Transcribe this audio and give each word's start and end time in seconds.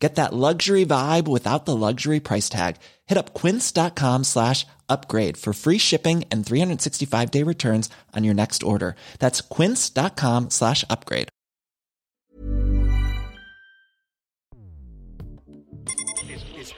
Get 0.00 0.14
that 0.14 0.32
luxury 0.32 0.86
vibe 0.86 1.28
without 1.28 1.66
the 1.66 1.76
luxury 1.76 2.20
price 2.20 2.48
tag. 2.48 2.76
Hit 3.06 3.18
up 3.18 3.34
quince.com 3.34 4.24
slash 4.24 4.66
upgrade 4.88 5.36
for 5.36 5.52
free 5.52 5.76
shipping 5.78 6.24
and 6.30 6.44
365 6.44 7.30
day 7.30 7.42
returns 7.44 7.90
on 8.16 8.24
your 8.24 8.34
next 8.34 8.62
order. 8.62 8.96
That's 9.18 9.42
quince.com 9.42 10.50
slash 10.50 10.84
upgrade. 10.88 11.28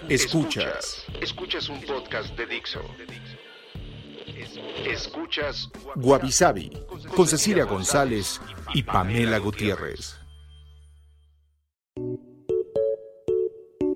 Escuchas. 0.08 1.04
Escuchas 1.22 1.68
un 1.68 1.80
podcast 1.82 2.36
de 2.36 2.46
Dixo. 2.46 2.80
Escuchas 4.84 5.68
Guavi 5.96 6.70
con 7.14 7.26
Cecilia 7.26 7.64
González 7.64 8.40
y 8.74 8.82
Pamela 8.82 9.38
Gutiérrez. 9.38 10.21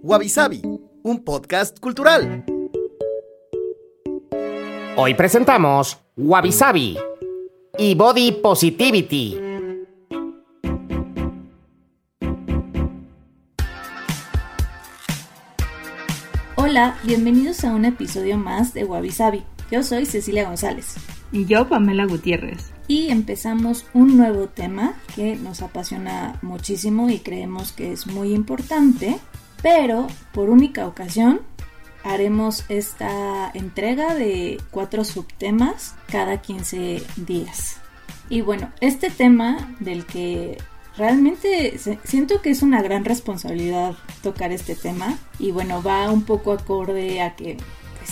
Wabi 0.08 0.30
un 1.02 1.24
podcast 1.24 1.80
cultural. 1.80 2.44
Hoy 4.96 5.14
presentamos 5.14 5.98
Wabi 6.16 6.52
Sabi 6.52 6.96
y 7.76 7.96
Body 7.96 8.30
Positivity. 8.40 9.36
Hola, 16.54 16.96
bienvenidos 17.02 17.64
a 17.64 17.74
un 17.74 17.84
episodio 17.84 18.38
más 18.38 18.74
de 18.74 18.84
Wabi 18.84 19.10
Sabi. 19.10 19.42
Yo 19.72 19.82
soy 19.82 20.06
Cecilia 20.06 20.46
González. 20.46 20.94
Y 21.32 21.46
yo, 21.46 21.68
Pamela 21.68 22.06
Gutiérrez. 22.06 22.70
Y 22.86 23.08
empezamos 23.08 23.86
un 23.92 24.16
nuevo 24.16 24.46
tema 24.46 24.94
que 25.16 25.34
nos 25.34 25.62
apasiona 25.62 26.38
muchísimo 26.42 27.10
y 27.10 27.18
creemos 27.18 27.72
que 27.72 27.90
es 27.90 28.06
muy 28.06 28.32
importante 28.34 29.18
pero 29.66 30.06
por 30.32 30.48
única 30.48 30.86
ocasión 30.86 31.40
haremos 32.04 32.64
esta 32.68 33.50
entrega 33.52 34.14
de 34.14 34.62
cuatro 34.70 35.02
subtemas 35.02 35.96
cada 36.06 36.40
15 36.40 37.02
días. 37.16 37.78
Y 38.28 38.42
bueno, 38.42 38.70
este 38.80 39.10
tema 39.10 39.74
del 39.80 40.06
que 40.06 40.56
realmente 40.96 41.80
siento 42.04 42.42
que 42.42 42.50
es 42.50 42.62
una 42.62 42.80
gran 42.80 43.04
responsabilidad 43.04 43.96
tocar 44.22 44.52
este 44.52 44.76
tema 44.76 45.18
y 45.40 45.50
bueno, 45.50 45.82
va 45.82 46.12
un 46.12 46.22
poco 46.22 46.52
acorde 46.52 47.20
a 47.20 47.34
que 47.34 47.56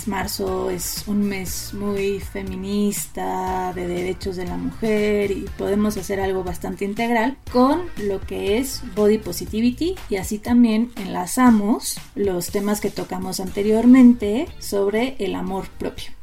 marzo 0.06 0.70
es 0.70 1.04
un 1.06 1.22
mes 1.22 1.72
muy 1.74 2.20
feminista, 2.20 3.72
de 3.74 3.86
derechos 3.86 4.36
de 4.36 4.46
la 4.46 4.56
mujer 4.56 5.30
y 5.30 5.46
podemos 5.56 5.96
hacer 5.96 6.20
algo 6.20 6.44
bastante 6.44 6.84
integral 6.84 7.36
con 7.52 7.82
lo 7.96 8.20
que 8.20 8.58
es 8.58 8.82
body 8.94 9.18
positivity 9.18 9.94
y 10.08 10.16
así 10.16 10.38
también 10.38 10.92
enlazamos 10.96 11.98
los 12.14 12.50
temas 12.50 12.80
que 12.80 12.90
tocamos 12.90 13.40
anteriormente 13.40 14.48
sobre 14.58 15.16
el 15.18 15.34
amor 15.34 15.68
propio. 15.78 16.13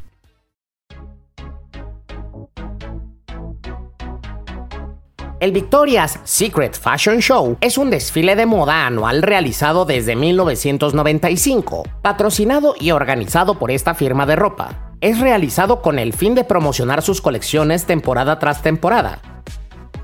El 5.41 5.53
Victoria's 5.53 6.19
Secret 6.23 6.77
Fashion 6.77 7.19
Show 7.19 7.57
es 7.61 7.79
un 7.79 7.89
desfile 7.89 8.35
de 8.35 8.45
moda 8.45 8.85
anual 8.85 9.23
realizado 9.23 9.85
desde 9.85 10.15
1995, 10.15 11.81
patrocinado 12.03 12.75
y 12.79 12.91
organizado 12.91 13.57
por 13.57 13.71
esta 13.71 13.95
firma 13.95 14.27
de 14.27 14.35
ropa. 14.35 14.93
Es 15.01 15.19
realizado 15.19 15.81
con 15.81 15.97
el 15.97 16.13
fin 16.13 16.35
de 16.35 16.43
promocionar 16.43 17.01
sus 17.01 17.21
colecciones 17.21 17.85
temporada 17.85 18.37
tras 18.37 18.61
temporada. 18.61 19.19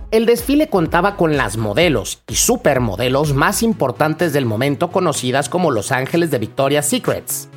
El 0.09 0.25
desfile 0.25 0.69
contaba 0.69 1.15
con 1.15 1.37
las 1.37 1.55
modelos 1.55 2.23
y 2.27 2.33
supermodelos 2.33 3.35
más 3.35 3.61
importantes 3.61 4.33
del 4.33 4.47
momento 4.47 4.89
conocidas 4.89 5.49
como 5.49 5.69
Los 5.69 5.91
Ángeles 5.91 6.31
de 6.31 6.39
Victoria's 6.39 6.89
Secrets. 6.89 7.47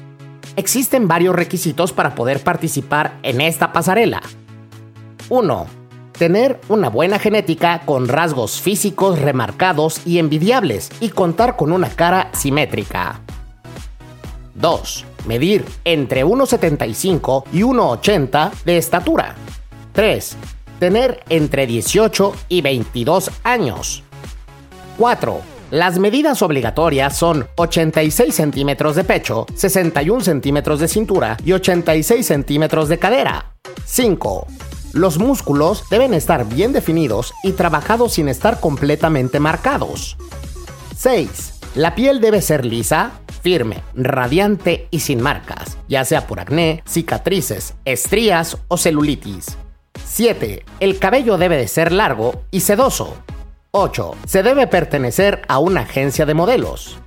Existen 0.57 1.09
varios 1.09 1.35
requisitos 1.35 1.95
para 1.95 2.15
poder 2.15 2.41
participar 2.45 3.19
en 3.23 3.41
esta 3.41 3.73
pasarela. 3.73 4.21
1 5.31 5.80
tener 6.21 6.61
una 6.69 6.91
buena 6.91 7.19
genética 7.19 7.81
con 7.87 8.07
rasgos 8.07 8.61
físicos 8.61 9.19
remarcados 9.19 10.03
y 10.05 10.19
envidiables 10.19 10.91
y 11.01 11.09
contar 11.09 11.57
con 11.57 11.73
una 11.73 11.89
cara 11.89 12.29
simétrica. 12.35 13.21
2. 14.55 15.07
Medir 15.27 15.65
entre 15.83 16.27
1,75 16.27 17.45
y 17.55 17.63
1,80 17.63 18.51
de 18.67 18.77
estatura. 18.77 19.35
3. 19.93 20.37
Tener 20.79 21.25
entre 21.31 21.67
18 21.67 22.35
y 22.51 22.61
22 22.61 23.31
años. 23.43 24.03
4. 24.99 25.41
Las 25.71 25.99
medidas 25.99 26.43
obligatorias 26.43 27.17
son 27.17 27.47
86 27.57 28.35
centímetros 28.35 28.95
de 28.95 29.05
pecho, 29.05 29.47
61 29.55 30.21
centímetros 30.21 30.81
de 30.81 30.89
cintura 30.89 31.39
y 31.43 31.53
86 31.53 32.27
centímetros 32.27 32.91
de 32.91 32.99
cadera. 32.99 33.55
5. 33.87 34.47
Los 34.93 35.19
músculos 35.19 35.85
deben 35.89 36.15
estar 36.15 36.49
bien 36.49 36.73
definidos 36.73 37.33
y 37.45 37.53
trabajados 37.53 38.15
sin 38.15 38.29
estar 38.29 38.59
completamente 38.61 39.39
marcados. 39.39 40.17
6. 40.97 41.61
La 41.77 41.95
piel 41.95 42.21
debe 42.21 42.43
ser 42.43 42.65
lisa, 42.65 43.13
firme, 43.43 43.83
radiante 43.95 44.89
y 44.91 45.01
sin 45.01 45.21
marcas, 45.21 45.79
ya 45.89 46.05
sea 46.05 46.27
por 46.27 46.41
acné, 46.41 46.83
cicatrices, 46.87 47.75
estrías 47.85 48.59
o 48.67 48.77
celulitis. 48.77 49.57
7. 50.05 50.65
El 50.81 50.99
cabello 50.99 51.39
debe 51.39 51.57
de 51.57 51.69
ser 51.69 51.93
largo 51.93 52.43
y 52.51 52.61
sedoso. 52.61 53.17
8. 53.71 54.17
Se 54.27 54.43
debe 54.43 54.67
pertenecer 54.67 55.43
a 55.47 55.61
una 55.61 55.83
agencia 55.83 56.27
de 56.27 56.35
modelos. 56.35 56.99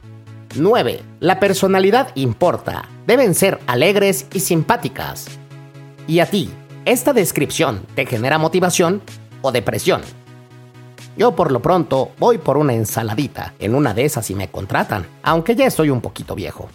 9. 0.56 1.02
La 1.20 1.42
personalidad 1.42 2.10
importa. 2.16 2.88
Deben 3.06 3.36
ser 3.36 3.60
alegres 3.68 4.28
y 4.34 4.40
simpáticas. 4.40 5.28
¿Y 6.08 6.20
a 6.20 6.26
ti? 6.28 6.50
¿Esta 6.86 7.14
descripción 7.14 7.86
te 7.96 8.06
genera 8.06 8.38
motivación 8.38 9.02
o 9.42 9.54
depresión? 9.54 10.02
Yo 11.16 11.34
por 11.34 11.50
lo 11.50 11.62
pronto 11.62 12.12
voy 12.20 12.40
por 12.40 12.58
una 12.58 12.74
ensaladita, 12.74 13.54
en 13.60 13.74
una 13.74 13.94
de 13.94 14.04
esas 14.04 14.26
si 14.26 14.36
me 14.36 14.50
contratan, 14.50 15.08
aunque 15.22 15.56
ya 15.56 15.66
estoy 15.66 15.90
un 15.90 16.02
poquito 16.02 16.36
viejo. 16.36 16.70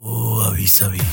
Oh, 0.00 0.42
avisabi. 0.42 0.98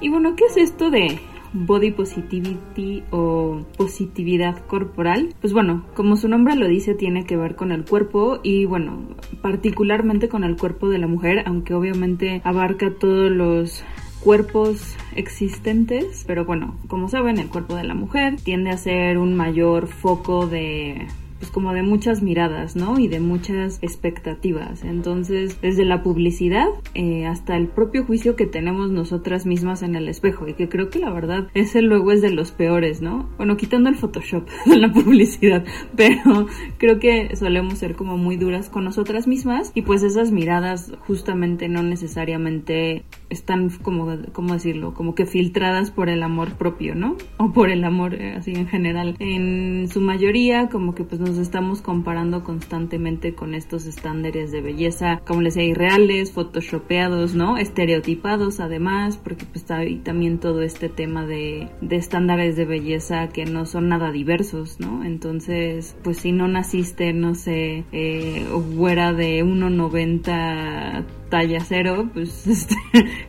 Y 0.00 0.10
bueno, 0.10 0.36
¿qué 0.36 0.44
es 0.44 0.56
esto 0.58 0.90
de 0.90 1.18
body 1.54 1.92
positivity 1.92 3.04
o 3.10 3.62
positividad 3.78 4.58
corporal. 4.66 5.34
Pues 5.40 5.52
bueno, 5.52 5.86
como 5.94 6.16
su 6.16 6.28
nombre 6.28 6.56
lo 6.56 6.68
dice, 6.68 6.94
tiene 6.94 7.24
que 7.24 7.36
ver 7.36 7.54
con 7.54 7.72
el 7.72 7.84
cuerpo 7.84 8.40
y 8.42 8.66
bueno, 8.66 9.00
particularmente 9.40 10.28
con 10.28 10.44
el 10.44 10.56
cuerpo 10.56 10.88
de 10.88 10.98
la 10.98 11.06
mujer, 11.06 11.44
aunque 11.46 11.74
obviamente 11.74 12.42
abarca 12.44 12.90
todos 12.90 13.30
los 13.30 13.84
cuerpos 14.20 14.96
existentes, 15.14 16.24
pero 16.26 16.44
bueno, 16.44 16.76
como 16.88 17.08
saben, 17.08 17.38
el 17.38 17.48
cuerpo 17.48 17.76
de 17.76 17.84
la 17.84 17.94
mujer 17.94 18.36
tiende 18.36 18.70
a 18.70 18.78
ser 18.78 19.18
un 19.18 19.34
mayor 19.34 19.86
foco 19.86 20.46
de 20.46 21.06
pues, 21.38 21.50
como 21.50 21.72
de 21.72 21.82
muchas 21.82 22.22
miradas, 22.22 22.76
¿no? 22.76 22.98
Y 22.98 23.08
de 23.08 23.20
muchas 23.20 23.78
expectativas. 23.82 24.82
Entonces, 24.82 25.60
desde 25.60 25.84
la 25.84 26.02
publicidad 26.02 26.68
eh, 26.94 27.26
hasta 27.26 27.56
el 27.56 27.68
propio 27.68 28.04
juicio 28.04 28.36
que 28.36 28.46
tenemos 28.46 28.90
nosotras 28.90 29.46
mismas 29.46 29.82
en 29.82 29.94
el 29.94 30.08
espejo 30.08 30.48
y 30.48 30.54
que 30.54 30.68
creo 30.68 30.90
que 30.90 30.98
la 30.98 31.12
verdad 31.12 31.48
ese 31.54 31.82
luego 31.82 32.12
es 32.12 32.22
de 32.22 32.30
los 32.30 32.50
peores, 32.50 33.02
¿no? 33.02 33.28
Bueno, 33.36 33.56
quitando 33.56 33.88
el 33.88 33.96
Photoshop 33.96 34.48
de 34.66 34.76
la 34.76 34.92
publicidad, 34.92 35.64
pero 35.96 36.46
creo 36.78 36.98
que 36.98 37.34
solemos 37.36 37.78
ser 37.78 37.94
como 37.94 38.16
muy 38.16 38.36
duras 38.36 38.68
con 38.68 38.84
nosotras 38.84 39.26
mismas 39.26 39.72
y 39.74 39.82
pues 39.82 40.02
esas 40.02 40.30
miradas 40.30 40.92
justamente 41.06 41.68
no 41.68 41.82
necesariamente 41.82 43.04
están 43.30 43.70
como, 43.82 44.16
¿cómo 44.32 44.54
decirlo? 44.54 44.94
Como 44.94 45.14
que 45.14 45.26
filtradas 45.26 45.90
por 45.90 46.08
el 46.08 46.22
amor 46.22 46.54
propio, 46.54 46.94
¿no? 46.94 47.16
O 47.36 47.52
por 47.52 47.70
el 47.70 47.84
amor 47.84 48.14
eh, 48.14 48.34
así 48.36 48.52
en 48.52 48.66
general. 48.66 49.16
En 49.18 49.88
su 49.88 50.00
mayoría, 50.00 50.68
como 50.68 50.94
que 50.94 51.04
pues 51.04 51.20
nos 51.20 51.33
estamos 51.38 51.80
comparando 51.80 52.44
constantemente 52.44 53.34
con 53.34 53.54
estos 53.54 53.86
estándares 53.86 54.52
de 54.52 54.60
belleza, 54.60 55.20
como 55.26 55.42
les 55.42 55.54
decía, 55.54 55.68
irreales, 55.68 56.32
photoshopeados, 56.32 57.34
¿no? 57.34 57.56
Estereotipados 57.56 58.60
además, 58.60 59.16
porque 59.16 59.44
pues 59.44 59.70
ahí 59.70 59.96
también 59.96 60.38
todo 60.38 60.62
este 60.62 60.88
tema 60.88 61.26
de, 61.26 61.68
de 61.80 61.96
estándares 61.96 62.56
de 62.56 62.64
belleza 62.64 63.28
que 63.28 63.44
no 63.44 63.66
son 63.66 63.88
nada 63.88 64.12
diversos, 64.12 64.80
¿no? 64.80 65.04
Entonces, 65.04 65.96
pues 66.02 66.18
si 66.18 66.32
no 66.32 66.48
naciste, 66.48 67.12
no 67.12 67.34
sé, 67.34 67.84
eh, 67.92 68.46
fuera 68.76 69.12
de 69.12 69.44
1,90 69.44 71.04
talla 71.28 71.60
cero, 71.66 72.08
pues 72.12 72.46
este, 72.46 72.76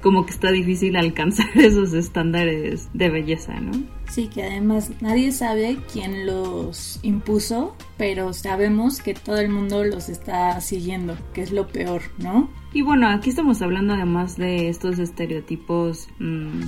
como 0.02 0.26
que 0.26 0.32
está 0.32 0.52
difícil 0.52 0.96
alcanzar 0.96 1.48
esos 1.56 1.94
estándares 1.94 2.90
de 2.94 3.10
belleza, 3.10 3.60
¿no? 3.60 3.72
Sí, 4.16 4.30
que 4.30 4.44
además 4.44 4.92
nadie 5.02 5.34
sabe 5.34 5.78
quién 5.92 6.26
los 6.26 7.02
impuso, 7.04 7.76
pero 7.98 8.32
sabemos 8.32 9.02
que 9.02 9.14
todo 9.14 9.40
el 9.40 9.50
mundo 9.50 9.84
los 9.84 10.08
está 10.08 10.62
siguiendo, 10.62 11.18
que 11.34 11.42
es 11.42 11.52
lo 11.52 11.68
peor, 11.68 12.02
¿no? 12.18 12.50
Y 12.72 12.82
bueno, 12.82 13.10
aquí 13.10 13.32
estamos 13.32 13.62
hablando 13.62 13.94
además 13.94 14.38
de 14.38 14.70
estos 14.70 15.00
estereotipos 15.00 16.08
mmm, 16.20 16.62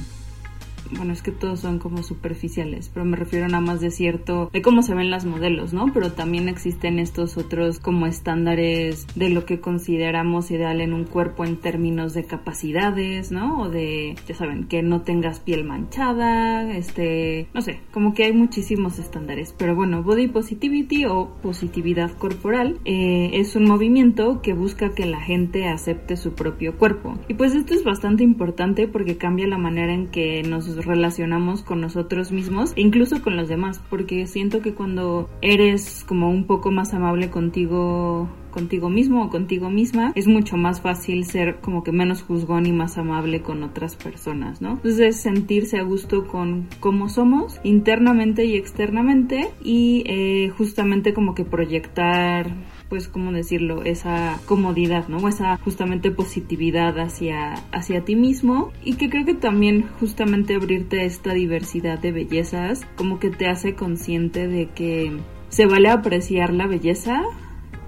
bueno, 0.95 1.13
es 1.13 1.21
que 1.21 1.31
todos 1.31 1.59
son 1.59 1.79
como 1.79 2.03
superficiales, 2.03 2.89
pero 2.93 3.05
me 3.05 3.17
refiero 3.17 3.47
nada 3.47 3.61
más 3.61 3.81
de 3.81 3.91
cierto, 3.91 4.49
de 4.53 4.61
cómo 4.61 4.81
se 4.81 4.93
ven 4.93 5.09
las 5.09 5.25
modelos, 5.25 5.73
¿no? 5.73 5.91
Pero 5.93 6.13
también 6.13 6.49
existen 6.49 6.99
estos 6.99 7.37
otros 7.37 7.79
como 7.79 8.05
estándares 8.05 9.07
de 9.15 9.29
lo 9.29 9.45
que 9.45 9.59
consideramos 9.59 10.51
ideal 10.51 10.81
en 10.81 10.93
un 10.93 11.05
cuerpo 11.05 11.45
en 11.45 11.57
términos 11.57 12.13
de 12.13 12.25
capacidades, 12.25 13.31
¿no? 13.31 13.61
O 13.61 13.69
de, 13.69 14.15
ya 14.27 14.35
saben, 14.35 14.67
que 14.67 14.81
no 14.81 15.01
tengas 15.01 15.39
piel 15.39 15.63
manchada, 15.63 16.71
este, 16.71 17.47
no 17.53 17.61
sé, 17.61 17.79
como 17.91 18.13
que 18.13 18.25
hay 18.25 18.33
muchísimos 18.33 18.99
estándares. 18.99 19.53
Pero 19.57 19.75
bueno, 19.75 20.03
body 20.03 20.27
positivity 20.27 21.05
o 21.05 21.29
positividad 21.41 22.11
corporal 22.17 22.79
eh, 22.85 23.31
es 23.33 23.55
un 23.55 23.65
movimiento 23.65 24.41
que 24.41 24.53
busca 24.53 24.93
que 24.93 25.05
la 25.05 25.21
gente 25.21 25.67
acepte 25.67 26.17
su 26.17 26.33
propio 26.33 26.77
cuerpo. 26.77 27.17
Y 27.27 27.33
pues 27.33 27.55
esto 27.55 27.73
es 27.73 27.83
bastante 27.83 28.23
importante 28.23 28.87
porque 28.87 29.17
cambia 29.17 29.47
la 29.47 29.57
manera 29.57 29.93
en 29.93 30.07
que 30.07 30.43
nos 30.43 30.75
relacionamos 30.85 31.63
con 31.63 31.81
nosotros 31.81 32.31
mismos 32.31 32.73
e 32.75 32.81
incluso 32.81 33.21
con 33.21 33.37
los 33.37 33.47
demás, 33.47 33.81
porque 33.89 34.27
siento 34.27 34.61
que 34.61 34.73
cuando 34.73 35.29
eres 35.41 36.03
como 36.07 36.29
un 36.29 36.45
poco 36.45 36.71
más 36.71 36.93
amable 36.93 37.29
contigo 37.29 38.29
contigo 38.57 38.89
mismo 38.89 39.23
o 39.23 39.29
contigo 39.29 39.69
misma, 39.69 40.11
es 40.15 40.25
mucho 40.25 40.57
más 40.57 40.81
fácil 40.81 41.25
ser 41.25 41.57
como 41.61 41.83
que 41.83 41.91
menos 41.91 42.23
juzgón 42.23 42.65
y 42.65 42.71
más 42.71 42.97
amable 42.97 43.43
con 43.43 43.61
otras 43.61 43.95
personas, 43.95 44.61
¿no? 44.61 44.71
Entonces 44.71 45.21
sentirse 45.21 45.77
a 45.77 45.83
gusto 45.83 46.25
con 46.25 46.67
cómo 46.79 47.07
somos 47.07 47.59
internamente 47.63 48.45
y 48.45 48.55
externamente 48.55 49.51
y 49.63 50.03
eh, 50.07 50.49
justamente 50.57 51.13
como 51.13 51.35
que 51.35 51.45
proyectar 51.45 52.51
pues, 52.89 53.07
¿cómo 53.07 53.31
decirlo? 53.31 53.83
Esa 53.83 54.39
comodidad, 54.45 55.07
¿no? 55.07 55.27
Esa 55.27 55.57
justamente 55.57 56.11
positividad 56.11 56.99
hacia, 56.99 57.53
hacia 57.71 58.05
ti 58.05 58.15
mismo 58.15 58.71
y 58.83 58.95
que 58.95 59.09
creo 59.09 59.25
que 59.25 59.33
también 59.33 59.89
justamente 59.99 60.55
abrirte 60.55 61.05
esta 61.05 61.33
diversidad 61.33 61.99
de 61.99 62.11
bellezas 62.11 62.85
como 62.95 63.19
que 63.19 63.29
te 63.29 63.47
hace 63.47 63.75
consciente 63.75 64.47
de 64.47 64.69
que 64.69 65.17
se 65.49 65.65
vale 65.65 65.89
apreciar 65.89 66.53
la 66.53 66.67
belleza 66.67 67.23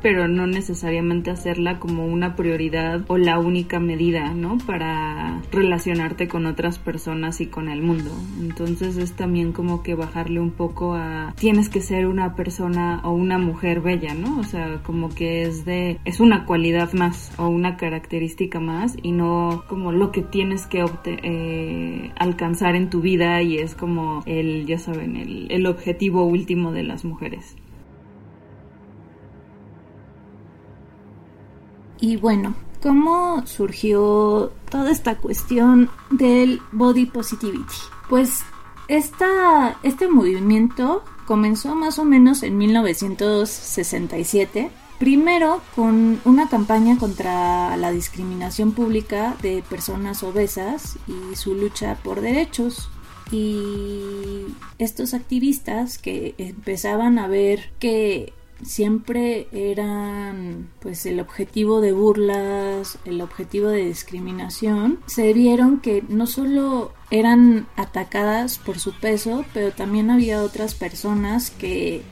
pero 0.01 0.27
no 0.27 0.47
necesariamente 0.47 1.31
hacerla 1.31 1.79
como 1.79 2.05
una 2.05 2.35
prioridad 2.35 3.03
o 3.07 3.17
la 3.17 3.39
única 3.39 3.79
medida, 3.79 4.33
¿no? 4.33 4.57
Para 4.65 5.41
relacionarte 5.51 6.27
con 6.27 6.45
otras 6.45 6.79
personas 6.79 7.41
y 7.41 7.47
con 7.47 7.69
el 7.69 7.81
mundo. 7.81 8.11
Entonces 8.39 8.97
es 8.97 9.13
también 9.13 9.51
como 9.51 9.83
que 9.83 9.95
bajarle 9.95 10.39
un 10.39 10.51
poco 10.51 10.95
a 10.95 11.33
tienes 11.37 11.69
que 11.69 11.81
ser 11.81 12.07
una 12.07 12.35
persona 12.35 13.01
o 13.03 13.11
una 13.11 13.37
mujer 13.37 13.81
bella, 13.81 14.13
¿no? 14.13 14.39
O 14.39 14.43
sea, 14.43 14.81
como 14.83 15.09
que 15.09 15.43
es 15.43 15.65
de 15.65 15.99
es 16.05 16.19
una 16.19 16.45
cualidad 16.45 16.93
más 16.93 17.31
o 17.37 17.47
una 17.47 17.77
característica 17.77 18.59
más 18.59 18.95
y 19.01 19.11
no 19.11 19.63
como 19.67 19.91
lo 19.91 20.11
que 20.11 20.21
tienes 20.21 20.67
que 20.67 20.85
eh, 21.05 22.11
alcanzar 22.17 22.75
en 22.75 22.89
tu 22.89 23.01
vida 23.01 23.41
y 23.41 23.57
es 23.57 23.75
como 23.75 24.23
el, 24.25 24.65
ya 24.65 24.79
saben, 24.79 25.15
el, 25.15 25.51
el 25.51 25.65
objetivo 25.65 26.23
último 26.23 26.71
de 26.71 26.83
las 26.83 27.05
mujeres. 27.05 27.55
Y 32.01 32.15
bueno, 32.15 32.55
¿cómo 32.81 33.45
surgió 33.45 34.53
toda 34.69 34.89
esta 34.91 35.17
cuestión 35.17 35.89
del 36.11 36.61
body 36.71 37.07
positivity? 37.07 37.75
Pues 38.09 38.39
esta, 38.87 39.77
este 39.83 40.07
movimiento 40.07 41.03
comenzó 41.27 41.75
más 41.75 41.99
o 41.99 42.05
menos 42.05 42.41
en 42.41 42.57
1967, 42.57 44.71
primero 44.97 45.61
con 45.75 46.19
una 46.25 46.49
campaña 46.49 46.97
contra 46.97 47.77
la 47.77 47.91
discriminación 47.91 48.71
pública 48.71 49.35
de 49.41 49.63
personas 49.69 50.23
obesas 50.23 50.97
y 51.07 51.35
su 51.35 51.53
lucha 51.53 51.99
por 52.03 52.21
derechos. 52.21 52.89
Y 53.31 54.47
estos 54.79 55.13
activistas 55.13 55.99
que 55.99 56.33
empezaban 56.39 57.19
a 57.19 57.27
ver 57.27 57.69
que 57.77 58.33
siempre 58.63 59.47
eran 59.51 60.69
pues 60.79 61.05
el 61.05 61.19
objetivo 61.19 61.81
de 61.81 61.91
burlas, 61.91 62.97
el 63.05 63.21
objetivo 63.21 63.69
de 63.69 63.85
discriminación, 63.85 64.99
se 65.05 65.33
vieron 65.33 65.79
que 65.79 66.03
no 66.07 66.27
solo 66.27 66.91
eran 67.11 67.67
atacadas 67.75 68.57
por 68.57 68.79
su 68.79 68.93
peso, 68.93 69.45
pero 69.53 69.71
también 69.71 70.09
había 70.09 70.43
otras 70.43 70.75
personas 70.75 71.51
que 71.51 72.03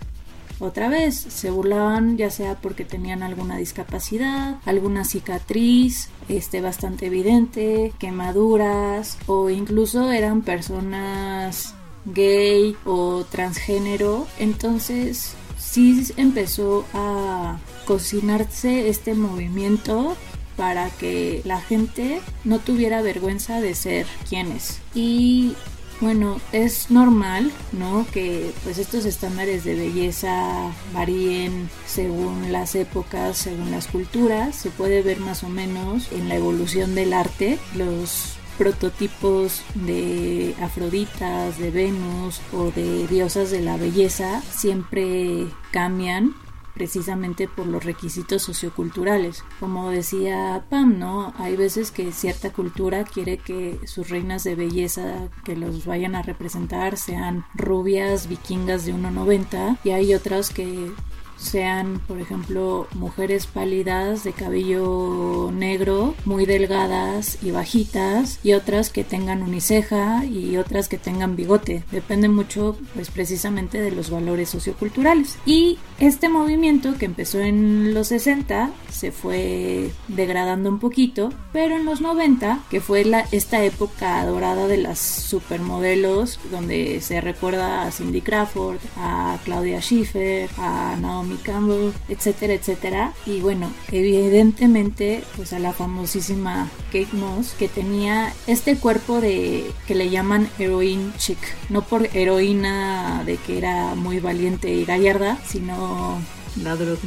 otra 0.59 0.89
vez 0.89 1.15
se 1.15 1.51
burlaban 1.51 2.17
ya 2.17 2.31
sea 2.31 2.55
porque 2.55 2.83
tenían 2.83 3.21
alguna 3.21 3.57
discapacidad, 3.57 4.57
alguna 4.65 5.05
cicatriz, 5.05 6.09
este 6.29 6.61
bastante 6.61 7.05
evidente, 7.07 7.93
quemaduras 7.99 9.19
o 9.27 9.51
incluso 9.51 10.11
eran 10.11 10.41
personas 10.41 11.75
gay 12.05 12.75
o 12.85 13.23
transgénero. 13.29 14.25
Entonces 14.39 15.35
sí 15.69 16.03
empezó 16.17 16.85
a 16.93 17.59
cocinarse 17.85 18.89
este 18.89 19.13
movimiento 19.13 20.15
para 20.55 20.89
que 20.89 21.41
la 21.45 21.61
gente 21.61 22.21
no 22.43 22.59
tuviera 22.59 23.01
vergüenza 23.01 23.61
de 23.61 23.75
ser 23.75 24.07
quienes. 24.27 24.79
Y 24.95 25.53
bueno, 25.99 26.39
es 26.51 26.91
normal, 26.91 27.51
¿no? 27.71 28.05
Que 28.11 28.51
pues 28.63 28.77
estos 28.77 29.05
estándares 29.05 29.63
de 29.63 29.75
belleza 29.75 30.71
varíen 30.93 31.69
según 31.85 32.51
las 32.51 32.75
épocas, 32.75 33.37
según 33.37 33.71
las 33.71 33.87
culturas. 33.87 34.55
Se 34.55 34.69
puede 34.69 35.01
ver 35.01 35.19
más 35.19 35.43
o 35.43 35.49
menos 35.49 36.11
en 36.11 36.29
la 36.29 36.35
evolución 36.35 36.95
del 36.95 37.13
arte. 37.13 37.59
Los 37.75 38.37
prototipos 38.57 39.61
de 39.75 40.55
Afroditas, 40.61 41.57
de 41.57 41.71
Venus 41.71 42.41
o 42.53 42.71
de 42.71 43.07
diosas 43.07 43.51
de 43.51 43.61
la 43.61 43.77
belleza 43.77 44.41
siempre 44.41 45.47
cambian 45.71 46.33
precisamente 46.77 47.47
por 47.47 47.65
los 47.65 47.83
requisitos 47.83 48.43
socioculturales. 48.43 49.43
Como 49.59 49.89
decía 49.89 50.65
Pam, 50.69 50.99
¿no? 50.99 51.33
Hay 51.39 51.55
veces 51.55 51.89
que 51.89 52.11
cierta 52.11 52.53
cultura 52.53 53.03
quiere 53.03 53.39
que 53.39 53.79
sus 53.85 54.09
reinas 54.09 54.43
de 54.43 54.53
belleza 54.53 55.29
que 55.43 55.55
los 55.55 55.85
vayan 55.85 56.13
a 56.13 56.21
representar 56.21 56.97
sean 56.97 57.45
rubias 57.55 58.27
vikingas 58.27 58.85
de 58.85 58.93
1,90 58.93 59.79
y 59.83 59.89
hay 59.89 60.13
otras 60.13 60.51
que 60.51 60.91
sean, 61.37 61.99
por 62.07 62.19
ejemplo, 62.19 62.87
mujeres 62.93 63.47
pálidas 63.47 64.23
de 64.23 64.33
cabello 64.33 65.51
negro, 65.53 66.15
muy 66.25 66.45
delgadas 66.45 67.37
y 67.41 67.51
bajitas, 67.51 68.39
y 68.43 68.53
otras 68.53 68.89
que 68.89 69.03
tengan 69.03 69.43
uniceja 69.43 70.25
y 70.25 70.57
otras 70.57 70.87
que 70.89 70.97
tengan 70.97 71.35
bigote. 71.35 71.83
Depende 71.91 72.29
mucho, 72.29 72.77
pues, 72.93 73.09
precisamente 73.09 73.81
de 73.81 73.91
los 73.91 74.09
valores 74.09 74.49
socioculturales. 74.49 75.37
Y 75.45 75.77
este 75.99 76.29
movimiento 76.29 76.97
que 76.97 77.05
empezó 77.05 77.39
en 77.39 77.93
los 77.93 78.07
60 78.07 78.71
se 78.89 79.11
fue 79.11 79.91
degradando 80.07 80.69
un 80.69 80.79
poquito, 80.79 81.31
pero 81.53 81.75
en 81.75 81.85
los 81.85 82.01
90, 82.01 82.59
que 82.69 82.81
fue 82.81 83.05
la, 83.05 83.25
esta 83.31 83.63
época 83.63 84.25
dorada 84.25 84.67
de 84.67 84.77
las 84.77 84.99
supermodelos, 84.99 86.39
donde 86.51 87.01
se 87.01 87.21
recuerda 87.21 87.83
a 87.83 87.91
Cindy 87.91 88.21
Crawford, 88.21 88.79
a 88.97 89.37
Claudia 89.43 89.81
Schiffer, 89.81 90.49
a 90.57 90.95
Naomi 90.99 91.26
Campbell, 91.35 91.91
etcétera, 92.07 92.53
etcétera. 92.53 93.13
Y 93.25 93.41
bueno, 93.41 93.71
evidentemente, 93.91 95.23
pues 95.35 95.51
a 95.53 95.59
la 95.59 95.73
famosísima 95.73 96.69
Kate 96.87 97.09
Moss, 97.13 97.53
que 97.59 97.67
tenía 97.67 98.33
este 98.47 98.77
cuerpo 98.77 99.19
de 99.19 99.69
que 99.85 99.95
le 99.95 100.09
llaman 100.09 100.49
heroin 100.57 101.13
chic, 101.17 101.37
no 101.69 101.81
por 101.81 102.07
heroína 102.15 103.23
de 103.25 103.35
que 103.37 103.57
era 103.57 103.95
muy 103.95 104.19
valiente 104.19 104.73
y 104.73 104.85
gallarda, 104.85 105.37
sino 105.45 106.19
ladrón. 106.63 106.97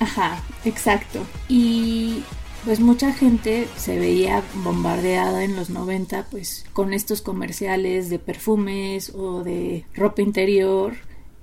Ajá, 0.00 0.42
exacto. 0.64 1.24
Y 1.48 2.22
pues 2.64 2.80
mucha 2.80 3.12
gente 3.12 3.68
se 3.76 3.98
veía 3.98 4.42
bombardeada 4.62 5.44
en 5.44 5.56
los 5.56 5.70
90 5.70 6.26
pues 6.30 6.66
con 6.72 6.92
estos 6.92 7.22
comerciales 7.22 8.10
de 8.10 8.18
perfumes 8.18 9.12
o 9.14 9.42
de 9.42 9.84
ropa 9.94 10.22
interior 10.22 10.94